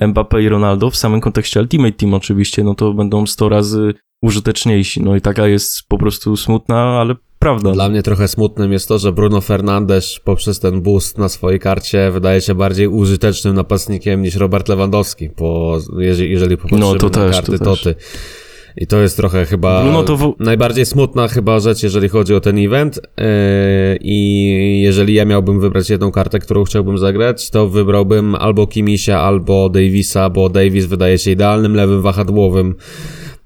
Mbappé 0.01 0.43
i 0.43 0.49
Ronaldo 0.49 0.91
w 0.91 0.97
samym 0.97 1.21
kontekście 1.21 1.61
Ultimate 1.61 1.93
Team 1.93 2.15
oczywiście, 2.15 2.65
no 2.65 2.75
to 2.75 2.95
będą 2.95 3.27
100 3.27 3.49
razy 3.49 3.95
użyteczniejsi. 4.23 5.03
No 5.03 5.17
i 5.17 5.21
taka 5.21 5.49
jest 5.49 5.83
po 5.89 5.99
prostu 5.99 6.37
smutna, 6.37 7.01
ale 7.01 7.15
prawda. 7.39 7.73
Dla 7.73 7.89
mnie 7.89 8.03
trochę 8.03 8.29
smutnym 8.29 8.73
jest 8.73 8.89
to, 8.89 8.99
że 8.99 9.13
Bruno 9.13 9.41
Fernandes 9.41 10.21
poprzez 10.25 10.61
ten 10.61 10.81
boost 10.81 11.19
na 11.19 11.29
swojej 11.29 11.61
karcie 11.61 12.11
wydaje 12.11 12.41
się 12.41 12.55
bardziej 12.55 12.89
użytecznym 12.89 13.55
napastnikiem 13.55 14.23
niż 14.23 14.35
Robert 14.37 14.69
Lewandowski, 14.69 15.31
bo 15.39 15.79
jeżeli, 15.99 16.31
jeżeli 16.31 16.57
popatrzymy 16.57 16.81
no, 16.81 16.95
to 16.95 17.07
na 17.07 17.13
też, 17.13 17.37
karty 17.37 17.59
to 17.59 17.65
Toty. 17.65 17.95
I 18.77 18.87
to 18.87 19.01
jest 19.01 19.17
trochę 19.17 19.47
chyba 19.47 19.85
no 19.85 20.17
w... 20.17 20.35
najbardziej 20.39 20.87
smutna 20.87 21.29
chyba 21.29 21.61
rzecz, 21.61 21.83
jeżeli 21.83 22.09
chodzi 22.09 22.35
o 22.35 22.41
ten 22.41 22.59
event. 22.59 22.97
Yy, 22.97 23.25
I 24.01 24.81
jeżeli 24.83 25.15
ja 25.15 25.25
miałbym 25.25 25.61
wybrać 25.61 25.91
jedną 25.91 26.13
kartę, 26.13 26.39
którą 26.39 26.65
chciałbym 26.65 26.99
zagrać, 26.99 27.51
to 27.51 27.69
wybrałbym 27.69 28.35
albo 28.35 28.67
Kimisia, 28.67 29.21
albo 29.21 29.69
Davisa, 29.69 30.31
bo 30.31 30.49
Davis 30.49 30.87
wydaje 30.87 31.19
się 31.19 31.31
idealnym 31.31 31.75
lewym 31.75 32.03
wahadłowym. 32.03 32.75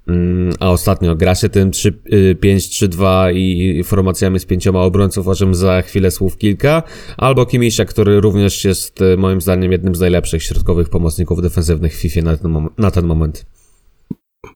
Yy, 0.07 0.51
a 0.61 0.71
ostatnio 0.71 1.17
gra 1.17 1.35
się 1.35 1.49
tym 1.49 1.71
5-3-2 1.71 3.27
yy, 3.27 3.33
i 3.35 3.85
formacjami 3.85 4.40
z 4.40 4.45
pięcioma 4.45 4.81
obrońców, 4.81 5.29
o 5.29 5.35
czym 5.35 5.55
za 5.55 5.83
chwilę 5.83 6.11
słów 6.11 6.38
kilka. 6.38 6.83
Albo 7.17 7.47
Kimisia, 7.47 7.85
który 7.85 8.21
również 8.21 8.64
jest 8.64 9.01
moim 9.19 9.40
zdaniem 9.40 9.73
jednym 9.73 9.95
z 9.95 10.01
najlepszych 10.01 10.43
środkowych 10.43 10.88
pomocników 10.88 11.43
defensywnych 11.43 11.95
w 11.95 12.01
FIFA 12.01 12.21
na 12.23 12.37
ten, 12.37 12.69
na 12.79 12.90
ten 12.90 13.07
moment. 13.07 13.47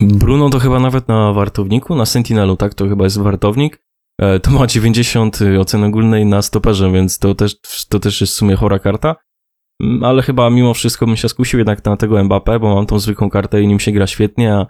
Bruno 0.00 0.50
to 0.50 0.58
chyba 0.58 0.80
nawet 0.80 1.08
na 1.08 1.32
wartowniku, 1.32 1.96
na 1.96 2.06
Sentinelu, 2.06 2.56
tak? 2.56 2.74
To 2.74 2.88
chyba 2.88 3.04
jest 3.04 3.18
wartownik. 3.18 3.80
E, 4.20 4.40
to 4.40 4.50
ma 4.50 4.66
90 4.66 5.38
oceny 5.60 5.86
ogólnej 5.86 6.26
na 6.26 6.42
stoperze, 6.42 6.92
więc 6.92 7.18
to 7.18 7.34
też, 7.34 7.56
to 7.88 8.00
też 8.00 8.20
jest 8.20 8.32
w 8.32 8.36
sumie 8.36 8.56
chora 8.56 8.78
karta. 8.78 9.16
Mm, 9.82 10.04
ale 10.04 10.22
chyba 10.22 10.50
mimo 10.50 10.74
wszystko 10.74 11.06
bym 11.06 11.16
się 11.16 11.28
skusił 11.28 11.58
jednak 11.58 11.84
na 11.84 11.96
tego 11.96 12.16
Mbappé, 12.16 12.60
bo 12.60 12.74
mam 12.74 12.86
tą 12.86 12.98
zwykłą 12.98 13.30
kartę 13.30 13.62
i 13.62 13.66
nim 13.66 13.80
się 13.80 13.92
gra 13.92 14.06
świetnie, 14.06 14.54
a 14.54 14.66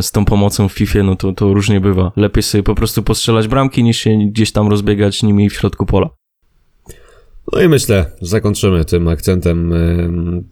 z 0.00 0.10
tą 0.10 0.24
pomocą 0.24 0.68
w 0.68 0.72
FIFA, 0.72 1.02
no 1.02 1.16
to, 1.16 1.32
to 1.32 1.54
różnie 1.54 1.80
bywa. 1.80 2.12
Lepiej 2.16 2.42
sobie 2.42 2.62
po 2.62 2.74
prostu 2.74 3.02
postrzelać 3.02 3.48
bramki, 3.48 3.84
niż 3.84 3.98
się 3.98 4.18
gdzieś 4.18 4.52
tam 4.52 4.68
rozbiegać 4.68 5.22
nimi 5.22 5.50
w 5.50 5.54
środku 5.54 5.86
pola. 5.86 6.21
No 7.52 7.62
i 7.62 7.68
myślę, 7.68 8.06
że 8.22 8.28
zakończymy 8.28 8.84
tym 8.84 9.08
akcentem 9.08 9.74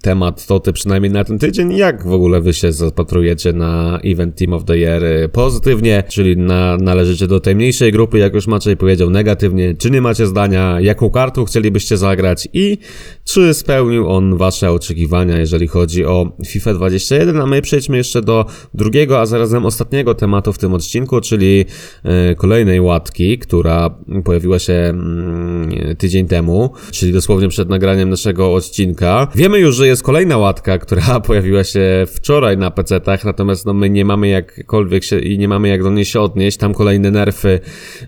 temat 0.03 0.47
Toty 0.47 0.73
przynajmniej 0.73 1.13
na 1.13 1.25
ten 1.25 1.39
tydzień. 1.39 1.77
Jak 1.77 2.07
w 2.07 2.13
ogóle 2.13 2.41
wy 2.41 2.53
się 2.53 2.73
zapatrujecie 2.73 3.53
na 3.53 4.01
event 4.05 4.37
Team 4.37 4.53
of 4.53 4.65
the 4.65 4.79
Year 4.79 5.05
y, 5.05 5.29
pozytywnie, 5.29 6.03
czyli 6.09 6.37
na, 6.37 6.77
należycie 6.77 7.27
do 7.27 7.41
tej 7.41 7.57
mniejszej 7.57 7.93
grupy, 7.93 8.19
jak 8.19 8.35
już 8.35 8.47
Maciej 8.47 8.77
powiedział, 8.77 9.11
negatywnie, 9.11 9.75
czy 9.75 9.91
nie 9.91 10.01
macie 10.01 10.27
zdania, 10.27 10.81
jaką 10.81 11.11
kartą 11.11 11.45
chcielibyście 11.45 11.97
zagrać? 11.97 12.49
I 12.53 12.79
czy 13.25 13.55
spełnił 13.55 14.09
on 14.09 14.37
wasze 14.37 14.73
oczekiwania, 14.73 15.39
jeżeli 15.39 15.67
chodzi 15.67 16.05
o 16.05 16.37
FIFA 16.47 16.75
21, 16.75 17.41
a 17.41 17.47
my 17.47 17.63
przejdźmy 17.63 17.97
jeszcze 17.97 18.23
do 18.23 18.47
drugiego, 18.75 19.21
a 19.21 19.27
zarazem 19.27 19.67
ostatniego 19.67 20.15
tematu 20.15 20.53
w 20.53 20.59
tym 20.59 20.75
odcinku, 20.75 21.21
czyli 21.21 21.65
y, 22.31 22.35
kolejnej 22.35 22.81
łatki, 22.81 23.39
która 23.39 23.99
pojawiła 24.25 24.59
się 24.59 24.73
mm, 24.73 25.97
tydzień 25.97 26.27
temu 26.27 26.71
czyli 26.91 27.13
dosłownie 27.13 27.49
przed 27.49 27.69
nagraniem 27.69 28.11
naszego 28.11 28.55
odcinka. 28.55 29.29
Wiemy 29.35 29.59
już, 29.59 29.75
że 29.77 29.87
jest 29.87 30.03
kolejna 30.03 30.39
łatka, 30.39 30.79
która 30.79 31.21
pojawiła 31.27 31.65
się 31.65 32.05
wczoraj 32.07 32.59
na 32.59 32.71
PC-tach, 32.71 33.25
natomiast 33.25 33.67
no, 33.67 33.75
my 33.75 33.91
nie 33.91 34.05
mamy 34.05 34.29
jakkolwiek 34.29 35.05
się 35.05 35.19
i 35.19 35.39
nie 35.39 35.49
mamy 35.49 35.69
jak 35.69 35.83
do 35.83 35.91
niej 35.91 36.05
się 36.05 36.21
odnieść. 36.21 36.57
Tam 36.57 36.75
kolejne 36.75 37.11
nerfy, 37.11 37.61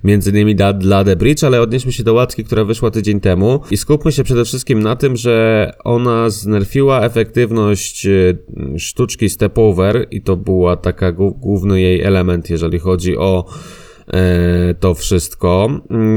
między 0.05 0.31
innymi 0.31 0.55
dla, 0.55 0.73
dla 0.73 1.05
The 1.05 1.17
Bridge, 1.17 1.45
ale 1.45 1.61
odnieśmy 1.61 1.93
się 1.93 2.03
do 2.03 2.15
łatki, 2.15 2.45
która 2.45 2.65
wyszła 2.65 2.91
tydzień 2.91 3.21
temu 3.21 3.61
i 3.71 3.77
skupmy 3.77 4.13
się 4.13 4.25
przede 4.25 4.45
wszystkim 4.45 4.83
na 4.83 4.97
tym, 4.97 5.17
że 5.17 5.71
ona 5.85 6.31
znerfiła 6.31 7.01
efektywność 7.01 8.07
y, 8.07 8.39
sztuczki 8.79 9.31
Step 9.31 9.59
Over 9.59 10.07
i 10.11 10.23
to 10.23 10.37
była 10.37 10.77
taka 10.77 11.13
główny 11.13 11.81
jej 11.81 12.03
element, 12.03 12.51
jeżeli 12.51 12.79
chodzi 12.79 13.17
o 13.17 13.45
to 14.81 14.95
wszystko. 14.95 15.69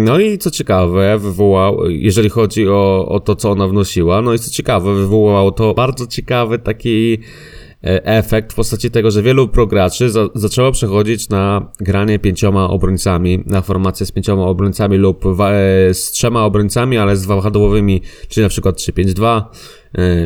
No 0.05 0.19
i 0.19 0.37
co 0.37 0.51
ciekawe, 0.51 1.19
wywołał, 1.19 1.89
jeżeli 1.89 2.29
chodzi 2.29 2.67
o, 2.69 3.07
o 3.09 3.19
to, 3.19 3.35
co 3.35 3.51
ona 3.51 3.67
wnosiła, 3.67 4.21
no 4.21 4.33
i 4.33 4.39
co 4.39 4.51
ciekawe, 4.51 4.95
wywołało 4.95 5.51
to 5.51 5.73
bardzo 5.73 6.07
ciekawy 6.07 6.59
taki 6.59 7.17
e, 7.83 8.05
efekt 8.05 8.53
w 8.53 8.55
postaci 8.55 8.91
tego, 8.91 9.11
że 9.11 9.21
wielu 9.21 9.47
prograczy 9.47 10.09
za, 10.09 10.29
zaczęło 10.35 10.71
przechodzić 10.71 11.29
na 11.29 11.71
granie 11.79 12.19
pięcioma 12.19 12.69
obrońcami, 12.69 13.43
na 13.45 13.61
formację 13.61 14.05
z 14.05 14.11
pięcioma 14.11 14.43
obrońcami 14.45 14.97
lub 14.97 15.25
e, 15.25 15.29
z 15.93 16.11
trzema 16.11 16.43
obrońcami, 16.43 16.97
ale 16.97 17.17
z 17.17 17.25
wahadłowymi, 17.25 18.01
czyli 18.27 18.43
na 18.43 18.49
przykład 18.49 18.75
3-5-2, 18.75 19.43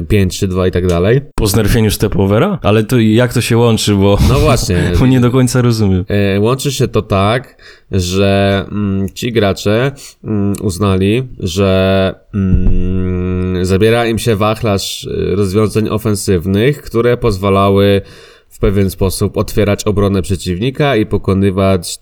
5, 0.07 0.33
3, 0.33 0.47
2 0.47 0.67
i 0.67 0.71
tak 0.71 0.87
dalej. 0.87 1.21
Po 1.35 1.47
znerfieniu 1.47 1.91
stepovera? 1.91 2.59
Ale 2.61 2.83
to 2.83 2.99
jak 2.99 3.33
to 3.33 3.41
się 3.41 3.57
łączy, 3.57 3.95
bo... 3.95 4.17
No 4.29 4.39
właśnie. 4.39 4.91
bo 4.99 5.07
nie 5.07 5.19
do 5.19 5.31
końca 5.31 5.61
rozumiem. 5.61 6.05
E, 6.07 6.39
łączy 6.39 6.71
się 6.71 6.87
to 6.87 7.01
tak, 7.01 7.55
że 7.91 8.65
mm, 8.71 9.09
ci 9.09 9.31
gracze 9.31 9.91
mm, 10.23 10.53
uznali, 10.61 11.23
że 11.39 12.13
mm, 12.33 13.65
zabiera 13.65 14.07
im 14.07 14.19
się 14.19 14.35
wachlarz 14.35 15.07
e, 15.07 15.35
rozwiązań 15.35 15.89
ofensywnych, 15.89 16.81
które 16.81 17.17
pozwalały 17.17 18.01
w 18.49 18.59
pewien 18.59 18.89
sposób 18.89 19.37
otwierać 19.37 19.83
obronę 19.83 20.21
przeciwnika 20.21 20.95
i 20.95 21.05
pokonywać 21.05 21.99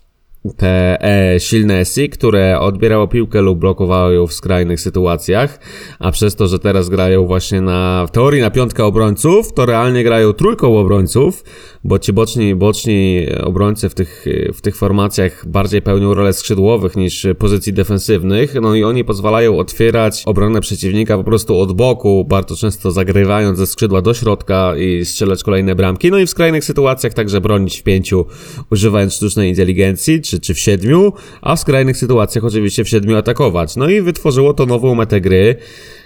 te 0.56 0.98
e, 1.34 1.40
silne 1.40 1.84
SI, 1.84 2.08
które 2.08 2.60
odbierało 2.60 3.08
piłkę 3.08 3.40
lub 3.40 3.58
blokowało 3.58 4.10
ją 4.10 4.26
w 4.26 4.32
skrajnych 4.32 4.80
sytuacjach, 4.80 5.60
a 5.98 6.10
przez 6.10 6.36
to, 6.36 6.48
że 6.48 6.58
teraz 6.58 6.88
grają 6.88 7.26
właśnie 7.26 7.60
na, 7.60 8.06
w 8.08 8.10
teorii 8.10 8.40
na 8.40 8.50
piątkę 8.50 8.84
obrońców, 8.84 9.52
to 9.52 9.66
realnie 9.66 10.04
grają 10.04 10.32
trójką 10.32 10.78
obrońców, 10.78 11.44
bo 11.84 11.98
ci 11.98 12.12
boczni, 12.12 12.54
boczni 12.54 13.26
obrońcy 13.42 13.88
w 13.88 13.94
tych, 13.94 14.24
w 14.54 14.60
tych 14.60 14.76
formacjach 14.76 15.48
bardziej 15.48 15.82
pełnią 15.82 16.14
rolę 16.14 16.32
skrzydłowych 16.32 16.96
niż 16.96 17.26
pozycji 17.38 17.72
defensywnych, 17.72 18.54
no 18.54 18.74
i 18.74 18.84
oni 18.84 19.04
pozwalają 19.04 19.58
otwierać 19.58 20.22
obronę 20.26 20.60
przeciwnika 20.60 21.18
po 21.18 21.24
prostu 21.24 21.60
od 21.60 21.72
boku, 21.72 22.24
bardzo 22.28 22.56
często 22.56 22.90
zagrywając 22.90 23.58
ze 23.58 23.66
skrzydła 23.66 24.02
do 24.02 24.14
środka 24.14 24.76
i 24.76 25.04
strzelać 25.04 25.42
kolejne 25.42 25.74
bramki, 25.74 26.10
no 26.10 26.18
i 26.18 26.26
w 26.26 26.30
skrajnych 26.30 26.64
sytuacjach 26.64 27.14
także 27.14 27.40
bronić 27.40 27.80
w 27.80 27.82
pięciu, 27.82 28.26
używając 28.70 29.14
sztucznej 29.14 29.48
inteligencji, 29.48 30.20
czy, 30.28 30.40
czy 30.40 30.54
w 30.54 30.58
siedmiu, 30.58 31.12
a 31.42 31.56
w 31.56 31.60
skrajnych 31.60 31.96
sytuacjach 31.96 32.44
oczywiście 32.44 32.84
w 32.84 32.88
siedmiu 32.88 33.16
atakować. 33.16 33.76
No 33.76 33.88
i 33.88 34.00
wytworzyło 34.00 34.54
to 34.54 34.66
nową 34.66 34.94
metę 34.94 35.20
gry, 35.20 35.56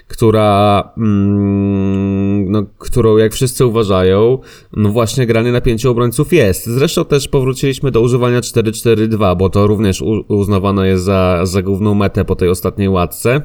która, 0.09 0.93
mm, 0.97 2.51
no, 2.51 2.67
którą 2.79 3.17
jak 3.17 3.33
wszyscy 3.33 3.67
uważają, 3.67 4.39
no 4.77 4.89
właśnie 4.89 5.27
granie 5.27 5.53
na 5.53 5.61
pięciu 5.61 5.91
obrońców 5.91 6.33
jest. 6.33 6.67
Zresztą 6.67 7.05
też 7.05 7.29
powróciliśmy 7.29 7.91
do 7.91 8.01
używania 8.01 8.41
4-4-2, 8.41 9.37
bo 9.37 9.51
to 9.51 9.67
również 9.67 10.03
uznawane 10.29 10.89
jest 10.89 11.05
za, 11.05 11.41
za 11.43 11.63
główną 11.63 11.95
metę 11.95 12.25
po 12.25 12.37
tej 12.37 12.49
ostatniej 12.49 12.89
łatce. 12.89 13.43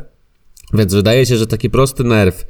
Więc 0.74 0.94
wydaje 0.94 1.26
się, 1.26 1.38
że 1.38 1.48
taki 1.48 1.70
prosty 1.70 2.04
nerw, 2.04 2.46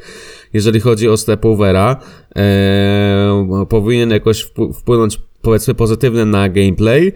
jeżeli 0.54 0.80
chodzi 0.80 1.10
o 1.10 1.18
stepovera, 1.18 2.00
e, 2.36 3.66
powinien 3.70 4.10
jakoś 4.10 4.52
wpłynąć 4.74 5.20
powiedzmy 5.42 5.74
pozytywnie 5.74 6.26
na 6.26 6.50
gameplay, 6.50 7.14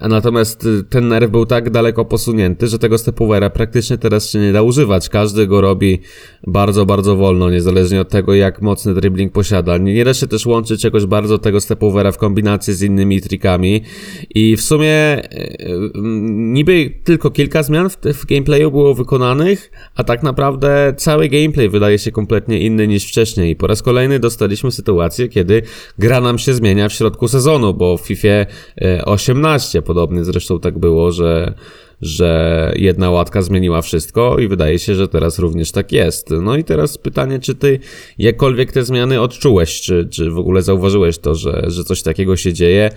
a 0.00 0.08
natomiast 0.08 0.66
y, 0.66 0.84
ten 0.84 1.08
nerw 1.08 1.30
był 1.30 1.46
tak 1.46 1.70
daleko 1.70 2.04
posunięty, 2.04 2.66
że 2.66 2.78
tego 2.78 2.98
stepovera 2.98 3.50
praktycznie 3.50 3.98
teraz 3.98 4.30
się 4.30 4.38
nie 4.38 4.52
da 4.52 4.62
używać. 4.62 5.08
Każdy 5.08 5.46
go 5.46 5.60
robi 5.60 6.00
bardzo, 6.46 6.86
bardzo 6.86 7.16
wolno, 7.16 7.50
niezależnie 7.50 8.00
od 8.00 8.08
tego, 8.08 8.34
jak 8.34 8.62
mocny 8.62 8.94
dribbling 8.94 9.32
posiada. 9.32 9.78
Nie, 9.78 9.94
nie 9.94 10.04
da 10.04 10.14
się 10.14 10.26
też 10.26 10.46
łączyć 10.46 10.84
jakoś 10.84 11.06
bardzo 11.06 11.38
tego 11.38 11.60
stepovera 11.60 12.12
w 12.12 12.18
kombinacji 12.18 12.74
z 12.74 12.82
innymi 12.82 13.20
trikami. 13.20 13.82
I 14.34 14.56
w 14.56 14.62
sumie 14.62 15.22
yy, 15.30 15.90
niby 16.32 16.90
tylko 17.04 17.30
kilka 17.30 17.62
zmian 17.62 17.90
w, 17.90 17.96
w 17.96 18.26
gameplayu 18.26 18.70
było 18.70 18.94
wykonanych, 18.94 19.70
a 19.94 20.04
tak 20.04 20.22
naprawdę 20.22 20.94
cały 20.96 21.28
gameplay 21.28 21.68
wydaje 21.68 21.98
się 21.98 22.12
kompletnie 22.12 22.60
inny 22.60 22.88
niż 22.88 23.04
wcześniej. 23.04 23.50
I 23.50 23.56
po 23.56 23.66
raz 23.66 23.82
kolejny 23.82 24.18
dostaliśmy 24.18 24.72
sytuację, 24.72 25.28
kiedy 25.28 25.62
gra 25.98 26.20
nam 26.20 26.38
się 26.38 26.54
zmienia 26.54 26.88
w 26.88 26.92
środku 26.92 27.28
sezonu, 27.28 27.74
bo 27.74 27.96
w 27.96 28.00
FIFA 28.00 28.46
18 29.04 29.82
podobnie 29.90 30.24
zresztą 30.24 30.60
tak 30.60 30.78
było, 30.78 31.12
że 31.12 31.54
że 32.02 32.72
jedna 32.76 33.10
łatka 33.10 33.42
zmieniła 33.42 33.82
wszystko 33.82 34.38
i 34.38 34.48
wydaje 34.48 34.78
się, 34.78 34.94
że 34.94 35.08
teraz 35.08 35.38
również 35.38 35.72
tak 35.72 35.92
jest. 35.92 36.30
No 36.42 36.56
i 36.56 36.64
teraz 36.64 36.98
pytanie, 36.98 37.38
czy 37.38 37.54
ty 37.54 37.78
jakkolwiek 38.18 38.72
te 38.72 38.84
zmiany 38.84 39.20
odczułeś, 39.20 39.80
czy, 39.80 40.08
czy 40.10 40.30
w 40.30 40.38
ogóle 40.38 40.62
zauważyłeś 40.62 41.18
to, 41.18 41.34
że, 41.34 41.64
że 41.66 41.84
coś 41.84 42.02
takiego 42.02 42.36
się 42.36 42.52
dzieje? 42.52 42.90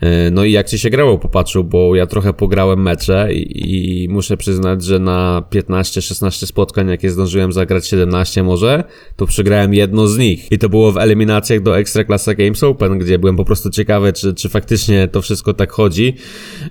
E, 0.00 0.30
no 0.30 0.44
i 0.44 0.52
jak 0.52 0.68
ci 0.68 0.78
się 0.78 0.90
grało, 0.90 1.18
popatrzył, 1.18 1.64
bo 1.64 1.96
ja 1.96 2.06
trochę 2.06 2.32
pograłem 2.32 2.82
mecze 2.82 3.34
i, 3.34 4.04
i 4.04 4.08
muszę 4.08 4.36
przyznać, 4.36 4.84
że 4.84 4.98
na 4.98 5.42
15-16 5.50 6.46
spotkań, 6.46 6.88
jakie 6.88 7.10
zdążyłem 7.10 7.52
zagrać 7.52 7.88
17 7.88 8.42
może, 8.42 8.84
to 9.16 9.26
przegrałem 9.26 9.74
jedno 9.74 10.06
z 10.06 10.18
nich. 10.18 10.52
I 10.52 10.58
to 10.58 10.68
było 10.68 10.92
w 10.92 10.96
eliminacjach 10.96 11.62
do 11.62 11.78
Ekstraklasa 11.78 12.34
Games 12.34 12.62
Open, 12.62 12.98
gdzie 12.98 13.18
byłem 13.18 13.36
po 13.36 13.44
prostu 13.44 13.70
ciekawy, 13.70 14.12
czy, 14.12 14.34
czy 14.34 14.48
faktycznie 14.48 15.08
to 15.08 15.22
wszystko 15.22 15.54
tak 15.54 15.72
chodzi. 15.72 16.14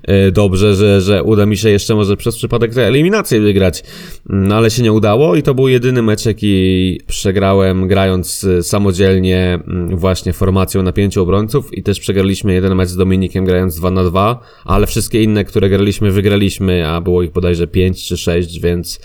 E, 0.03 0.31
dobrze, 0.31 0.75
że, 0.75 1.01
że 1.01 1.23
uda 1.23 1.45
mi 1.45 1.57
się 1.57 1.69
jeszcze 1.77 1.95
może 1.95 2.17
przez 2.17 2.35
przypadek 2.35 2.73
tę 2.73 2.87
eliminację 2.87 3.39
wygrać, 3.39 3.83
no 4.29 4.55
ale 4.55 4.71
się 4.71 4.83
nie 4.83 4.93
udało 4.93 5.35
i 5.35 5.43
to 5.43 5.53
był 5.53 5.67
jedyny 5.67 6.01
mecz, 6.01 6.25
jaki 6.25 7.01
przegrałem 7.07 7.87
grając 7.87 8.43
y, 8.43 8.63
samodzielnie 8.63 9.59
mm, 9.67 9.97
właśnie 9.97 10.33
formacją 10.33 10.83
na 10.83 10.91
pięciu 10.91 11.21
obrońców 11.21 11.77
i 11.77 11.83
też 11.83 11.99
przegraliśmy 11.99 12.53
jeden 12.53 12.75
mecz 12.75 12.89
z 12.89 12.95
Dominikiem 12.95 13.45
grając 13.45 13.75
2 13.75 13.91
na 13.91 14.03
2, 14.03 14.39
ale 14.65 14.87
wszystkie 14.87 15.23
inne, 15.23 15.43
które 15.43 15.69
graliśmy, 15.69 16.11
wygraliśmy, 16.11 16.87
a 16.87 17.01
było 17.01 17.23
ich 17.23 17.31
bodajże 17.31 17.67
5 17.67 18.07
czy 18.07 18.17
6, 18.17 18.59
więc 18.59 18.99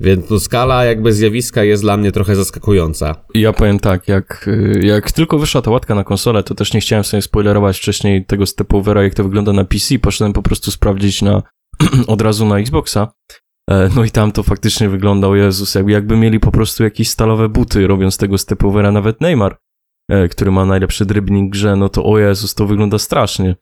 więc 0.00 0.28
tu 0.28 0.40
skala 0.40 0.84
jakby 0.84 1.12
zjawiska 1.12 1.64
jest 1.64 1.82
dla 1.82 1.96
mnie 1.96 2.12
trochę 2.12 2.36
zaskakująca. 2.36 3.14
Ja 3.34 3.52
powiem 3.52 3.78
tak, 3.78 4.08
jak, 4.08 4.50
jak 4.80 5.12
tylko 5.12 5.38
wyszła 5.38 5.62
ta 5.62 5.70
łatka 5.70 5.94
na 5.94 6.04
konsolę, 6.04 6.42
to 6.42 6.54
też 6.54 6.74
nie 6.74 6.80
chciałem 6.80 7.04
sobie 7.04 7.22
spoilerować 7.22 7.78
wcześniej 7.78 8.24
tego 8.24 8.46
stepovera, 8.46 9.02
jak 9.02 9.14
to 9.14 9.24
wygląda 9.24 9.52
na 9.52 9.64
PC. 9.64 9.98
Poszedłem 9.98 10.32
po 10.32 10.42
prostu 10.42 10.70
sprawdzić 10.70 11.22
na 11.22 11.42
od 12.06 12.22
razu 12.22 12.46
na 12.46 12.58
Xboxa. 12.58 13.12
E, 13.70 13.88
no 13.96 14.04
i 14.04 14.10
tam 14.10 14.32
to 14.32 14.42
faktycznie 14.42 14.88
wyglądał, 14.88 15.36
Jezus, 15.36 15.74
jakby, 15.74 15.92
jakby 15.92 16.16
mieli 16.16 16.40
po 16.40 16.50
prostu 16.50 16.84
jakieś 16.84 17.10
stalowe 17.10 17.48
buty, 17.48 17.86
robiąc 17.86 18.16
tego 18.16 18.38
stepovera 18.38 18.92
nawet 18.92 19.20
Neymar, 19.20 19.58
e, 20.10 20.28
który 20.28 20.50
ma 20.50 20.64
najlepszy 20.64 21.06
dribbling 21.06 21.52
grze, 21.52 21.76
no 21.76 21.88
to 21.88 22.04
o 22.04 22.18
Jezus, 22.18 22.54
to 22.54 22.66
wygląda 22.66 22.98
strasznie. 22.98 23.56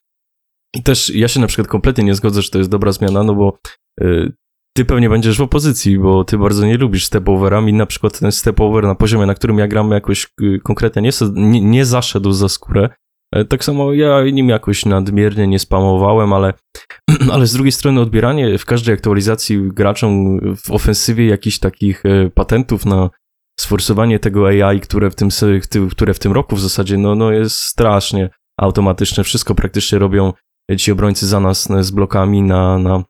I 0.75 0.83
też 0.83 1.15
ja 1.15 1.29
się 1.29 1.41
na 1.41 1.47
przykład 1.47 1.69
kompletnie 1.69 2.05
nie 2.05 2.15
zgodzę, 2.15 2.43
że 2.43 2.51
to 2.51 2.59
jest 2.59 2.71
dobra 2.71 2.93
zmiana, 2.93 3.23
no 3.23 3.35
bo 3.35 3.59
y, 4.03 4.33
ty 4.77 4.85
pewnie 4.85 5.09
będziesz 5.09 5.39
w 5.39 5.43
opozycji, 5.43 5.99
bo 5.99 6.25
ty 6.25 6.39
bardzo 6.39 6.67
nie 6.67 6.77
lubisz 6.77 7.05
stepovera. 7.05 7.61
Mi 7.61 7.73
na 7.73 7.87
przykład 7.87 8.21
ten 8.21 8.33
stepover 8.33 8.85
na 8.85 8.95
poziomie, 8.95 9.27
na 9.27 9.35
którym 9.35 9.59
ja 9.59 9.69
gram 9.69 9.91
jakoś 9.91 10.27
y, 10.43 10.61
konkretnie 10.65 11.03
nie, 11.03 11.11
nie, 11.33 11.61
nie 11.61 11.85
zaszedł 11.85 12.33
za 12.33 12.49
skórę. 12.49 12.89
E, 13.33 13.45
tak 13.45 13.65
samo 13.65 13.93
ja 13.93 14.25
nim 14.25 14.49
jakoś 14.49 14.87
nadmiernie 14.87 15.47
nie 15.47 15.59
spamowałem, 15.59 16.33
ale, 16.33 16.53
ale 17.33 17.47
z 17.47 17.53
drugiej 17.53 17.73
strony 17.73 18.01
odbieranie 18.01 18.59
w 18.59 18.65
każdej 18.65 18.95
aktualizacji 18.95 19.69
graczom 19.73 20.41
w 20.57 20.71
ofensywie 20.71 21.27
jakichś 21.27 21.59
takich 21.59 22.07
e, 22.07 22.31
patentów 22.31 22.87
na 22.87 23.11
sforsowanie 23.61 24.19
tego 24.19 24.49
AI, 24.49 24.81
które 24.81 25.11
w 25.11 25.15
tym, 25.15 25.29
które 25.91 26.15
w 26.15 26.19
tym 26.19 26.33
roku 26.33 26.57
w 26.57 26.61
zasadzie 26.61 26.99
no, 26.99 27.15
no 27.15 27.33
jest 27.33 27.57
strasznie 27.57 28.31
automatyczne. 28.61 29.25
Wszystko 29.25 29.55
praktycznie 29.55 29.99
robią 29.99 30.33
ci 30.79 30.93
obrońcy 30.93 31.27
za 31.27 31.41
nas 31.41 31.69
z 31.81 31.91
blokami 31.91 32.43
na, 32.43 32.79
na 32.79 33.05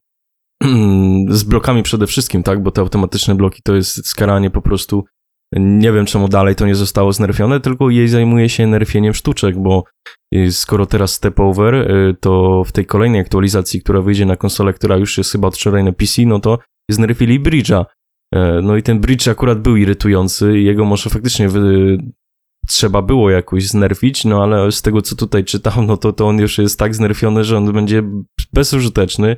z 1.29 1.45
blokami 1.45 1.83
przede 1.83 2.07
wszystkim, 2.07 2.43
tak, 2.43 2.63
bo 2.63 2.71
te 2.71 2.81
automatyczne 2.81 3.35
bloki 3.35 3.63
to 3.65 3.75
jest 3.75 4.07
skaranie 4.07 4.51
po 4.51 4.63
prostu 4.63 5.05
nie 5.57 5.93
wiem, 5.93 6.07
czemu 6.07 6.29
dalej 6.29 6.55
to 6.55 6.67
nie 6.67 6.75
zostało 6.75 7.13
znerfione, 7.13 7.61
tylko 7.61 7.91
jej 7.91 8.09
zajmuje 8.09 8.49
się 8.49 8.67
nerfieniem 8.67 9.15
sztuczek, 9.15 9.59
bo 9.59 9.85
y, 10.35 10.53
skoro 10.53 10.87
teraz 10.87 11.13
Step 11.13 11.41
Over, 11.41 11.75
y, 11.75 12.17
to 12.21 12.63
w 12.65 12.73
tej 12.73 12.87
kolejnej 12.87 13.21
aktualizacji, 13.21 13.83
która 13.83 14.01
wyjdzie 14.01 14.27
na 14.27 14.37
konsolę, 14.37 14.73
która 14.73 14.97
już 14.97 15.19
jest 15.19 15.33
chyba 15.33 15.49
od 15.49 15.57
wczoraj 15.57 15.85
na 15.85 15.93
PC, 15.93 16.23
no 16.27 16.41
to 16.41 16.59
znerfili 16.91 17.41
Bridge'a. 17.41 17.85
E, 18.35 18.61
no 18.63 18.77
i 18.77 18.83
ten 18.83 19.01
Bridge 19.01 19.29
akurat 19.29 19.61
był 19.61 19.77
irytujący, 19.77 20.61
jego 20.61 20.85
może 20.85 21.11
faktycznie 21.11 21.49
wy... 21.49 21.99
trzeba 22.69 23.03
było 23.03 23.31
jakoś 23.31 23.67
znerfić, 23.67 24.25
no 24.25 24.43
ale 24.43 24.73
z 24.73 24.83
tego, 24.83 25.03
co 25.03 25.17
tutaj 25.17 25.45
czytam, 25.45 25.87
no 25.87 25.97
to, 25.97 26.13
to 26.13 26.29
on 26.29 26.39
już 26.39 26.59
jest 26.59 26.79
tak 26.79 26.95
znerfiony, 26.95 27.45
że 27.45 27.57
on 27.57 27.73
będzie 27.73 28.03
bezużyteczny. 28.53 29.37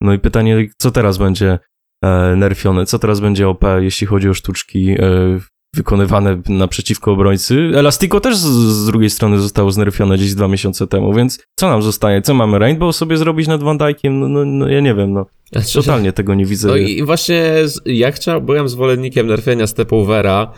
No 0.00 0.12
i 0.12 0.18
pytanie, 0.18 0.68
co 0.78 0.90
teraz 0.90 1.18
będzie 1.18 1.58
e, 2.04 2.36
nerfione, 2.36 2.86
co 2.86 2.98
teraz 2.98 3.20
będzie 3.20 3.48
OP, 3.48 3.64
jeśli 3.78 4.06
chodzi 4.06 4.28
o 4.28 4.34
sztuczki 4.34 4.90
e, 4.90 5.38
wykonywane 5.76 6.42
naprzeciwko 6.48 7.12
obrońcy. 7.12 7.70
Elastiko 7.74 8.20
też 8.20 8.36
z, 8.36 8.46
z, 8.46 8.86
drugiej 8.86 9.10
strony 9.10 9.38
zostało 9.38 9.70
znerfione 9.70 10.16
gdzieś 10.16 10.34
dwa 10.34 10.48
miesiące 10.48 10.86
temu, 10.86 11.14
więc 11.14 11.38
co 11.56 11.68
nam 11.68 11.82
zostaje? 11.82 12.22
Co 12.22 12.34
mamy 12.34 12.58
Rainbow 12.58 12.96
sobie 12.96 13.16
zrobić 13.16 13.48
nad 13.48 13.62
Van 13.62 13.78
Dijkiem? 13.78 14.20
No, 14.20 14.28
no, 14.28 14.44
no 14.44 14.68
ja 14.68 14.80
nie 14.80 14.94
wiem, 14.94 15.12
no. 15.12 15.26
Znaczy, 15.52 15.74
Totalnie 15.74 16.12
tego 16.12 16.34
nie 16.34 16.46
widzę. 16.46 16.68
No 16.68 16.76
i 16.76 17.02
właśnie 17.02 17.54
ja 17.86 18.12
chciałem, 18.12 18.46
byłem 18.46 18.68
zwolennikiem 18.68 19.26
nerfienia 19.26 19.66
Stepovera, 19.66 20.52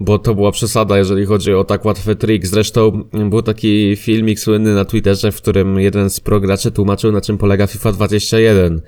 bo 0.00 0.18
to 0.18 0.34
była 0.34 0.52
przesada, 0.52 0.98
jeżeli 0.98 1.26
chodzi 1.26 1.54
o 1.54 1.64
tak 1.64 1.84
łatwy 1.84 2.16
trik. 2.16 2.46
Zresztą 2.46 3.04
był 3.30 3.42
taki 3.42 3.96
filmik 3.96 4.40
słynny 4.40 4.74
na 4.74 4.84
Twitterze, 4.84 5.32
w 5.32 5.36
którym 5.36 5.80
jeden 5.80 6.10
z 6.10 6.20
prograczy 6.20 6.70
tłumaczył, 6.70 7.12
na 7.12 7.20
czym 7.20 7.38
polega 7.38 7.66
FIFA 7.66 7.92
21. 7.92 8.80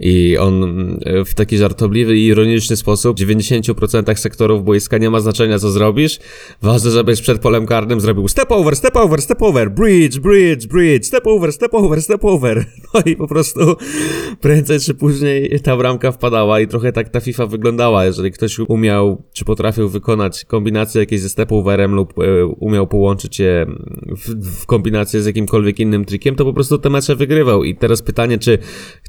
I 0.00 0.36
on 0.38 0.64
mm, 0.64 1.00
w 1.24 1.34
taki 1.34 1.58
żartobliwy 1.58 2.18
i 2.18 2.26
ironiczny 2.26 2.76
sposób 2.76 3.20
w 3.20 3.22
90% 3.22 4.16
sektorów 4.16 4.64
boiska 4.64 4.98
nie 4.98 5.10
ma 5.10 5.20
znaczenia 5.20 5.58
co 5.58 5.70
zrobisz. 5.70 6.18
Ważne, 6.62 6.90
żebyś 6.90 7.20
przed 7.20 7.38
polem 7.40 7.66
karnym 7.66 8.00
zrobił 8.00 8.28
step 8.28 8.52
over, 8.52 8.76
step 8.76 8.96
over, 8.96 9.22
step 9.22 9.42
over, 9.42 9.70
bridge, 9.70 10.18
bridge, 10.18 10.66
bridge, 10.66 11.06
step 11.06 11.26
over, 11.26 11.52
step 11.52 11.74
over, 11.74 12.02
step 12.02 12.24
over. 12.24 12.64
No 12.94 13.00
i 13.06 13.16
po 13.16 13.28
prostu 13.28 13.60
prędzej 14.40 14.80
czy 14.80 14.94
później 14.94 15.60
ta 15.60 15.76
bramka 15.76 16.12
wpadała 16.12 16.60
i 16.60 16.66
trochę 16.66 16.92
tak 16.92 17.08
ta 17.08 17.20
FIFA 17.20 17.46
wyglądała. 17.46 18.04
Jeżeli 18.04 18.32
ktoś 18.32 18.58
umiał, 18.58 19.22
czy 19.32 19.44
potrafił 19.44 19.88
wykonać 19.88 20.44
kombinację 20.44 21.00
jakieś 21.00 21.20
ze 21.20 21.28
step 21.28 21.52
overem 21.52 21.94
lub 21.94 22.18
e, 22.18 22.46
umiał 22.46 22.86
połączyć 22.86 23.38
je 23.38 23.66
w, 24.16 24.60
w 24.62 24.66
kombinację 24.66 25.22
z 25.22 25.26
jakimkolwiek 25.26 25.80
innym 25.80 26.04
trikiem, 26.04 26.34
to 26.34 26.44
po 26.44 26.52
prostu 26.52 26.78
te 26.78 26.90
mecze 26.90 27.16
wygrywał. 27.16 27.64
I 27.64 27.76
teraz 27.76 28.02
pytanie, 28.02 28.38
czy, 28.38 28.58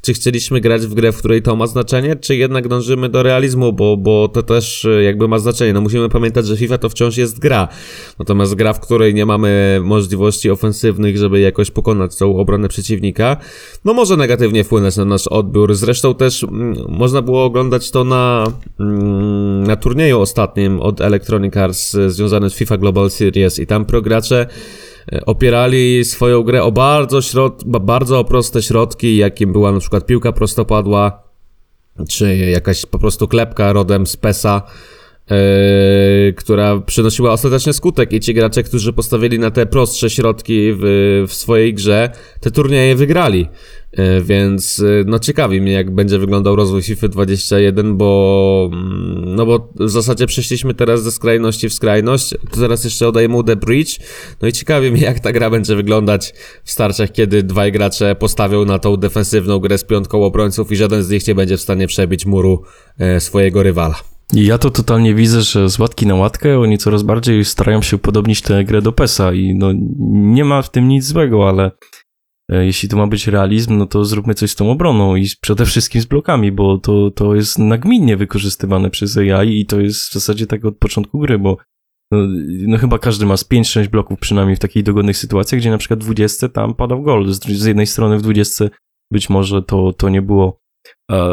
czy 0.02 0.12
chcieliśmy 0.12 0.60
grać 0.60 0.79
grać 0.80 0.90
w 0.90 0.94
grę, 0.94 1.12
w 1.12 1.18
której 1.18 1.42
to 1.42 1.56
ma 1.56 1.66
znaczenie, 1.66 2.16
czy 2.16 2.36
jednak 2.36 2.68
dążymy 2.68 3.08
do 3.08 3.22
realizmu, 3.22 3.72
bo, 3.72 3.96
bo 3.96 4.28
to 4.28 4.42
też 4.42 4.84
e, 4.84 5.02
jakby 5.02 5.28
ma 5.28 5.38
znaczenie. 5.38 5.72
No 5.72 5.80
musimy 5.80 6.08
pamiętać, 6.08 6.46
że 6.46 6.56
FIFA 6.56 6.78
to 6.78 6.88
wciąż 6.88 7.16
jest 7.16 7.38
gra. 7.38 7.68
Natomiast 8.18 8.54
gra, 8.54 8.72
w 8.72 8.80
której 8.80 9.14
nie 9.14 9.26
mamy 9.26 9.80
możliwości 9.82 10.50
ofensywnych, 10.50 11.16
żeby 11.16 11.40
jakoś 11.40 11.70
pokonać 11.70 12.16
tą 12.16 12.36
obronę 12.36 12.68
przeciwnika, 12.68 13.36
no 13.84 13.94
może 13.94 14.16
negatywnie 14.16 14.64
wpłynąć 14.64 14.96
na 14.96 15.04
nasz 15.04 15.26
odbiór. 15.26 15.74
Zresztą 15.74 16.14
też 16.14 16.44
mm, 16.44 16.74
można 16.88 17.22
było 17.22 17.44
oglądać 17.44 17.90
to 17.90 18.04
na, 18.04 18.46
mm, 18.80 19.64
na 19.64 19.76
turnieju 19.76 20.20
ostatnim 20.20 20.80
od 20.80 21.00
Electronic 21.00 21.56
Arts 21.56 21.94
e, 21.94 22.10
związanym 22.10 22.50
z 22.50 22.54
FIFA 22.54 22.76
Global 22.76 23.10
Series 23.10 23.58
i 23.58 23.66
tam 23.66 23.84
progracze 23.84 24.46
opierali 25.26 26.04
swoją 26.04 26.42
grę 26.42 26.62
o 26.62 26.72
bardzo, 26.72 27.18
środ- 27.18 27.64
ba- 27.66 27.80
bardzo 27.80 28.24
proste 28.24 28.62
środki, 28.62 29.16
jakim 29.16 29.52
była 29.52 29.72
na 29.72 29.80
przykład 29.80 30.06
piłka 30.06 30.32
prostopadła, 30.32 31.22
czy 32.08 32.36
jakaś 32.36 32.86
po 32.86 32.98
prostu 32.98 33.28
klepka 33.28 33.72
rodem 33.72 34.06
z 34.06 34.16
PESA, 34.16 34.62
yy, 35.30 36.32
która 36.32 36.80
przynosiła 36.80 37.32
ostatecznie 37.32 37.72
skutek 37.72 38.12
i 38.12 38.20
ci 38.20 38.34
gracze, 38.34 38.62
którzy 38.62 38.92
postawili 38.92 39.38
na 39.38 39.50
te 39.50 39.66
prostsze 39.66 40.10
środki 40.10 40.72
w, 40.72 41.24
w 41.28 41.34
swojej 41.34 41.74
grze, 41.74 42.10
te 42.40 42.50
turnieje 42.50 42.96
wygrali. 42.96 43.48
Yy, 43.98 44.22
więc 44.22 44.78
yy, 44.78 45.04
no 45.06 45.18
ciekawi 45.18 45.60
mnie, 45.60 45.72
jak 45.72 45.94
będzie 45.94 46.18
wyglądał 46.18 46.56
rozwój 46.56 46.82
FIFA 46.82 47.08
21, 47.08 47.96
bo 47.96 48.70
mm, 48.72 49.34
no 49.34 49.46
bo 49.46 49.72
w 49.74 49.90
zasadzie 49.90 50.26
przeszliśmy 50.26 50.74
teraz 50.74 51.02
ze 51.02 51.12
skrajności 51.12 51.68
w 51.68 51.74
skrajność, 51.74 52.34
to 52.50 52.60
teraz 52.60 52.84
jeszcze 52.84 53.08
odejmą 53.08 53.44
The 53.44 53.56
Bridge, 53.56 53.98
no 54.42 54.48
i 54.48 54.52
ciekawi 54.52 54.92
mnie, 54.92 55.02
jak 55.02 55.20
ta 55.20 55.32
gra 55.32 55.50
będzie 55.50 55.76
wyglądać 55.76 56.34
w 56.64 56.70
starciach, 56.70 57.12
kiedy 57.12 57.42
dwaj 57.42 57.72
gracze 57.72 58.14
postawią 58.14 58.64
na 58.64 58.78
tą 58.78 58.96
defensywną 58.96 59.58
grę 59.58 59.78
z 59.78 59.84
piątką 59.84 60.24
obrońców 60.24 60.72
i 60.72 60.76
żaden 60.76 61.02
z 61.02 61.10
nich 61.10 61.26
nie 61.26 61.34
będzie 61.34 61.56
w 61.56 61.60
stanie 61.60 61.86
przebić 61.86 62.26
muru 62.26 62.62
e, 62.98 63.20
swojego 63.20 63.62
rywala. 63.62 64.09
Ja 64.32 64.58
to 64.58 64.70
totalnie 64.70 65.14
widzę, 65.14 65.42
że 65.42 65.70
z 65.70 65.78
łatki 65.78 66.06
na 66.06 66.14
łatkę 66.14 66.58
oni 66.58 66.78
coraz 66.78 67.02
bardziej 67.02 67.44
starają 67.44 67.82
się 67.82 67.96
upodobnić 67.96 68.42
tę 68.42 68.64
grę 68.64 68.82
do 68.82 68.92
PESA 68.92 69.32
i 69.32 69.54
no 69.54 69.72
nie 70.10 70.44
ma 70.44 70.62
w 70.62 70.70
tym 70.70 70.88
nic 70.88 71.04
złego, 71.04 71.48
ale 71.48 71.70
e, 72.52 72.66
jeśli 72.66 72.88
to 72.88 72.96
ma 72.96 73.06
być 73.06 73.26
realizm, 73.26 73.78
no 73.78 73.86
to 73.86 74.04
zróbmy 74.04 74.34
coś 74.34 74.50
z 74.50 74.54
tą 74.54 74.70
obroną 74.70 75.16
i 75.16 75.26
przede 75.40 75.66
wszystkim 75.66 76.00
z 76.00 76.06
blokami, 76.06 76.52
bo 76.52 76.78
to, 76.78 77.10
to 77.10 77.34
jest 77.34 77.58
nagminnie 77.58 78.16
wykorzystywane 78.16 78.90
przez 78.90 79.16
AI 79.16 79.60
i 79.60 79.66
to 79.66 79.80
jest 79.80 80.08
w 80.08 80.12
zasadzie 80.12 80.46
tak 80.46 80.64
od 80.64 80.78
początku 80.78 81.18
gry, 81.18 81.38
bo 81.38 81.56
no, 82.12 82.18
no 82.66 82.78
chyba 82.78 82.98
każdy 82.98 83.26
ma 83.26 83.36
z 83.36 83.44
5-6 83.48 83.88
bloków 83.88 84.18
przynajmniej 84.18 84.56
w 84.56 84.60
takich 84.60 84.82
dogodnych 84.82 85.16
sytuacjach, 85.16 85.60
gdzie 85.60 85.70
na 85.70 85.78
przykład 85.78 86.00
w 86.00 86.04
20 86.04 86.48
tam 86.48 86.74
padał 86.74 87.02
gol. 87.02 87.32
Z, 87.32 87.44
z 87.44 87.64
jednej 87.64 87.86
strony 87.86 88.18
w 88.18 88.22
20 88.22 88.64
być 89.12 89.30
może 89.30 89.62
to, 89.62 89.92
to 89.92 90.08
nie 90.08 90.22
było 90.22 90.59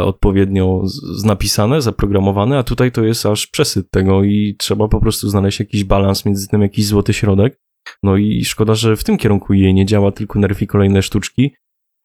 odpowiednio 0.05 0.81
z, 0.85 1.21
z 1.21 1.23
napisane, 1.23 1.81
zaprogramowane, 1.81 2.57
a 2.57 2.63
tutaj 2.63 2.91
to 2.91 3.03
jest 3.03 3.25
aż 3.25 3.47
przesyt 3.47 3.91
tego 3.91 4.23
i 4.23 4.55
trzeba 4.59 4.87
po 4.87 4.99
prostu 4.99 5.29
znaleźć 5.29 5.59
jakiś 5.59 5.83
balans 5.83 6.25
między 6.25 6.47
tym, 6.47 6.61
jakiś 6.61 6.85
złoty 6.85 7.13
środek. 7.13 7.59
No 8.03 8.17
i 8.17 8.45
szkoda, 8.45 8.75
że 8.75 8.95
w 8.95 9.03
tym 9.03 9.17
kierunku 9.17 9.53
jej 9.53 9.73
nie 9.73 9.85
działa, 9.85 10.11
tylko 10.11 10.39
nerfi 10.39 10.67
kolejne 10.67 11.01
sztuczki. 11.01 11.55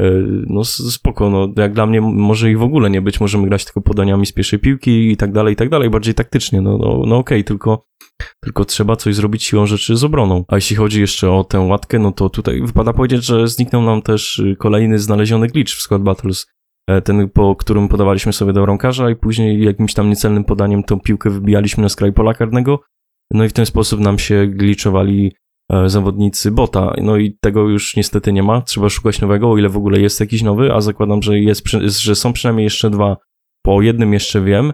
E, 0.00 0.10
No 0.46 0.64
spoko, 0.64 1.30
no 1.30 1.52
jak 1.56 1.72
dla 1.72 1.86
mnie 1.86 2.00
może 2.00 2.50
ich 2.50 2.58
w 2.58 2.62
ogóle 2.62 2.90
nie 2.90 3.02
być, 3.02 3.20
możemy 3.20 3.48
grać 3.48 3.64
tylko 3.64 3.80
podaniami 3.80 4.26
z 4.26 4.32
pierwszej 4.32 4.58
piłki 4.58 5.10
i 5.10 5.16
tak 5.16 5.32
dalej, 5.32 5.52
i 5.52 5.56
tak 5.56 5.68
dalej, 5.68 5.90
bardziej 5.90 6.14
taktycznie, 6.14 6.60
no, 6.60 6.78
no, 6.78 7.02
no 7.06 7.16
okej, 7.16 7.44
tylko, 7.44 7.84
tylko 8.44 8.64
trzeba 8.64 8.96
coś 8.96 9.14
zrobić 9.14 9.44
siłą 9.44 9.66
rzeczy 9.66 9.96
z 9.96 10.04
obroną. 10.04 10.44
A 10.48 10.54
jeśli 10.54 10.76
chodzi 10.76 11.00
jeszcze 11.00 11.30
o 11.30 11.44
tę 11.44 11.60
łatkę, 11.60 11.98
no 11.98 12.12
to 12.12 12.30
tutaj 12.30 12.60
wypada 12.60 12.92
powiedzieć, 12.92 13.24
że 13.24 13.48
zniknął 13.48 13.82
nam 13.82 14.02
też 14.02 14.38
y, 14.38 14.56
kolejny 14.58 14.98
znaleziony 14.98 15.46
glitch 15.46 15.72
w 15.72 15.80
Squad 15.80 16.02
Battles, 16.02 16.46
E, 16.46 16.61
ten 17.04 17.30
po 17.30 17.56
którym 17.56 17.88
podawaliśmy 17.88 18.32
sobie 18.32 18.52
do 18.52 18.66
rąkarza 18.66 19.10
i 19.10 19.16
później 19.16 19.64
jakimś 19.64 19.94
tam 19.94 20.10
niecelnym 20.10 20.44
podaniem 20.44 20.82
tą 20.82 21.00
piłkę 21.00 21.30
wybijaliśmy 21.30 21.82
na 21.82 21.88
skraj 21.88 22.12
pola 22.12 22.34
karnego, 22.34 22.80
no 23.32 23.44
i 23.44 23.48
w 23.48 23.52
ten 23.52 23.66
sposób 23.66 24.00
nam 24.00 24.18
się 24.18 24.46
glitchowali 24.46 25.32
e, 25.72 25.88
zawodnicy 25.88 26.50
bota. 26.50 26.94
No 27.02 27.16
i 27.16 27.36
tego 27.40 27.68
już 27.68 27.96
niestety 27.96 28.32
nie 28.32 28.42
ma. 28.42 28.62
Trzeba 28.62 28.88
szukać 28.88 29.20
nowego, 29.20 29.50
o 29.50 29.58
ile 29.58 29.68
w 29.68 29.76
ogóle 29.76 30.00
jest 30.00 30.20
jakiś 30.20 30.42
nowy, 30.42 30.72
a 30.72 30.80
zakładam, 30.80 31.22
że, 31.22 31.40
jest, 31.40 31.68
że 31.84 32.14
są 32.14 32.32
przynajmniej 32.32 32.64
jeszcze 32.64 32.90
dwa. 32.90 33.16
Po 33.64 33.82
jednym 33.82 34.12
jeszcze 34.12 34.40
wiem, 34.40 34.72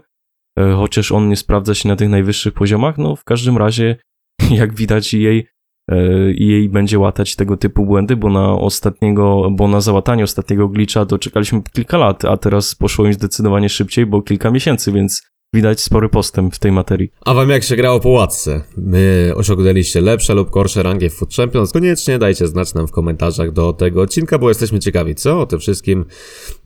e, 0.59 0.73
chociaż 0.73 1.13
on 1.13 1.29
nie 1.29 1.37
sprawdza 1.37 1.75
się 1.75 1.89
na 1.89 1.97
tych 1.97 2.09
najwyższych 2.09 2.55
poziomach. 2.55 2.99
No 2.99 3.17
w 3.17 3.25
każdym 3.25 3.59
razie, 3.59 3.97
jak 4.51 4.75
widać, 4.75 5.15
jej 5.15 5.47
jej 6.35 6.69
będzie 6.69 6.99
łatać 6.99 7.37
tego 7.37 7.57
typu 7.57 7.87
błędy, 7.87 8.17
bo 8.17 8.31
na 8.31 8.53
ostatniego, 8.53 9.51
bo 9.51 9.69
na 9.69 9.81
załatanie 9.81 10.25
ostatniego 10.25 10.69
glitcha 10.69 11.07
to 11.07 11.19
czekaliśmy 11.19 11.63
kilka 11.73 11.99
lat, 11.99 12.25
a 12.25 12.37
teraz 12.37 12.75
poszło 12.75 13.07
im 13.07 13.13
zdecydowanie 13.13 13.69
szybciej, 13.69 14.07
bo 14.07 14.23
kilka 14.23 14.51
miesięcy, 14.51 14.93
więc 14.93 15.23
widać 15.55 15.81
spory 15.81 16.09
postęp 16.09 16.55
w 16.55 16.59
tej 16.59 16.73
materii. 16.73 17.11
A 17.25 17.35
wam 17.35 17.51
jak 17.51 17.63
się 17.63 17.77
grało 17.77 18.01
po 18.01 18.09
łatce? 18.09 18.63
My 18.77 19.33
osiągnęliście 19.37 20.01
lepsze 20.01 20.35
lub 20.35 20.51
gorsze 20.51 20.83
rangi 20.83 21.09
w 21.09 21.15
Food 21.15 21.35
Champions? 21.35 21.73
Koniecznie 21.73 22.19
dajcie 22.19 22.47
znać 22.47 22.75
nam 22.75 22.87
w 22.89 22.91
komentarzach 22.91 23.53
do 23.53 23.73
tego 23.73 24.03
odcinka, 24.03 24.39
bo 24.39 24.49
jesteśmy 24.49 24.79
ciekawi, 24.79 25.15
co 25.15 25.41
o 25.41 25.47
tym 25.47 25.59
wszystkim 25.59 26.05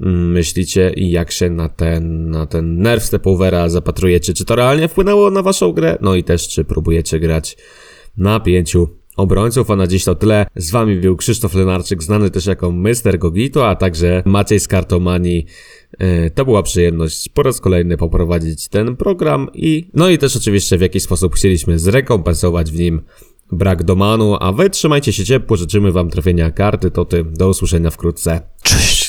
mm, 0.00 0.32
myślicie 0.32 0.92
i 0.96 1.11
jak 1.11 1.32
się 1.32 1.50
na 1.50 1.68
ten, 1.68 2.30
na 2.30 2.46
ten 2.46 2.78
nerw 2.78 3.04
stepovera 3.04 3.68
zapatrujecie. 3.68 4.35
Czy 4.35 4.44
to 4.44 4.56
realnie 4.56 4.88
wpłynęło 4.88 5.30
na 5.30 5.42
waszą 5.42 5.72
grę? 5.72 5.98
No 6.00 6.14
i 6.14 6.24
też, 6.24 6.48
czy 6.48 6.64
próbujecie 6.64 7.20
grać 7.20 7.56
na 8.16 8.40
pięciu 8.40 9.02
obrońców, 9.16 9.70
a 9.70 9.77
na 9.77 9.87
dziś 9.87 10.05
to 10.05 10.14
tyle. 10.14 10.46
Z 10.57 10.70
wami 10.70 10.96
był 10.96 11.16
Krzysztof 11.16 11.55
Lenarczyk, 11.55 12.03
znany 12.03 12.31
też 12.31 12.46
jako 12.46 12.70
Mr. 12.70 13.18
Gogito, 13.18 13.68
a 13.68 13.77
także 13.77 14.22
Maciej 14.27 14.61
z 14.61 14.68
Kartomanii. 14.68 15.46
E, 15.98 16.31
To 16.31 16.44
była 16.44 16.62
przyjemność 16.62 17.29
po 17.29 17.42
raz 17.42 17.61
kolejny 17.61 17.96
poprowadzić 17.96 18.68
ten 18.68 18.96
program 18.96 19.48
i 19.55 19.90
no 19.94 20.09
i 20.09 20.18
też 20.18 20.37
oczywiście 20.37 20.79
w 20.79 20.81
jakiś 20.81 21.03
sposób 21.03 21.35
chcieliśmy 21.35 21.79
zrekompensować 21.79 22.70
w 22.70 22.79
nim 22.79 23.03
brak 23.53 23.83
domanu, 23.83 24.37
a 24.40 24.53
wy 24.53 24.70
trzymajcie 24.70 25.12
się 25.12 25.25
ciepło, 25.25 25.57
życzymy 25.57 25.92
wam 25.92 26.11
trafienia 26.11 26.51
karty, 26.51 26.90
to 26.90 27.05
ty, 27.05 27.25
do 27.25 27.48
usłyszenia 27.48 27.90
wkrótce. 27.90 28.40
Cześć! 28.62 29.02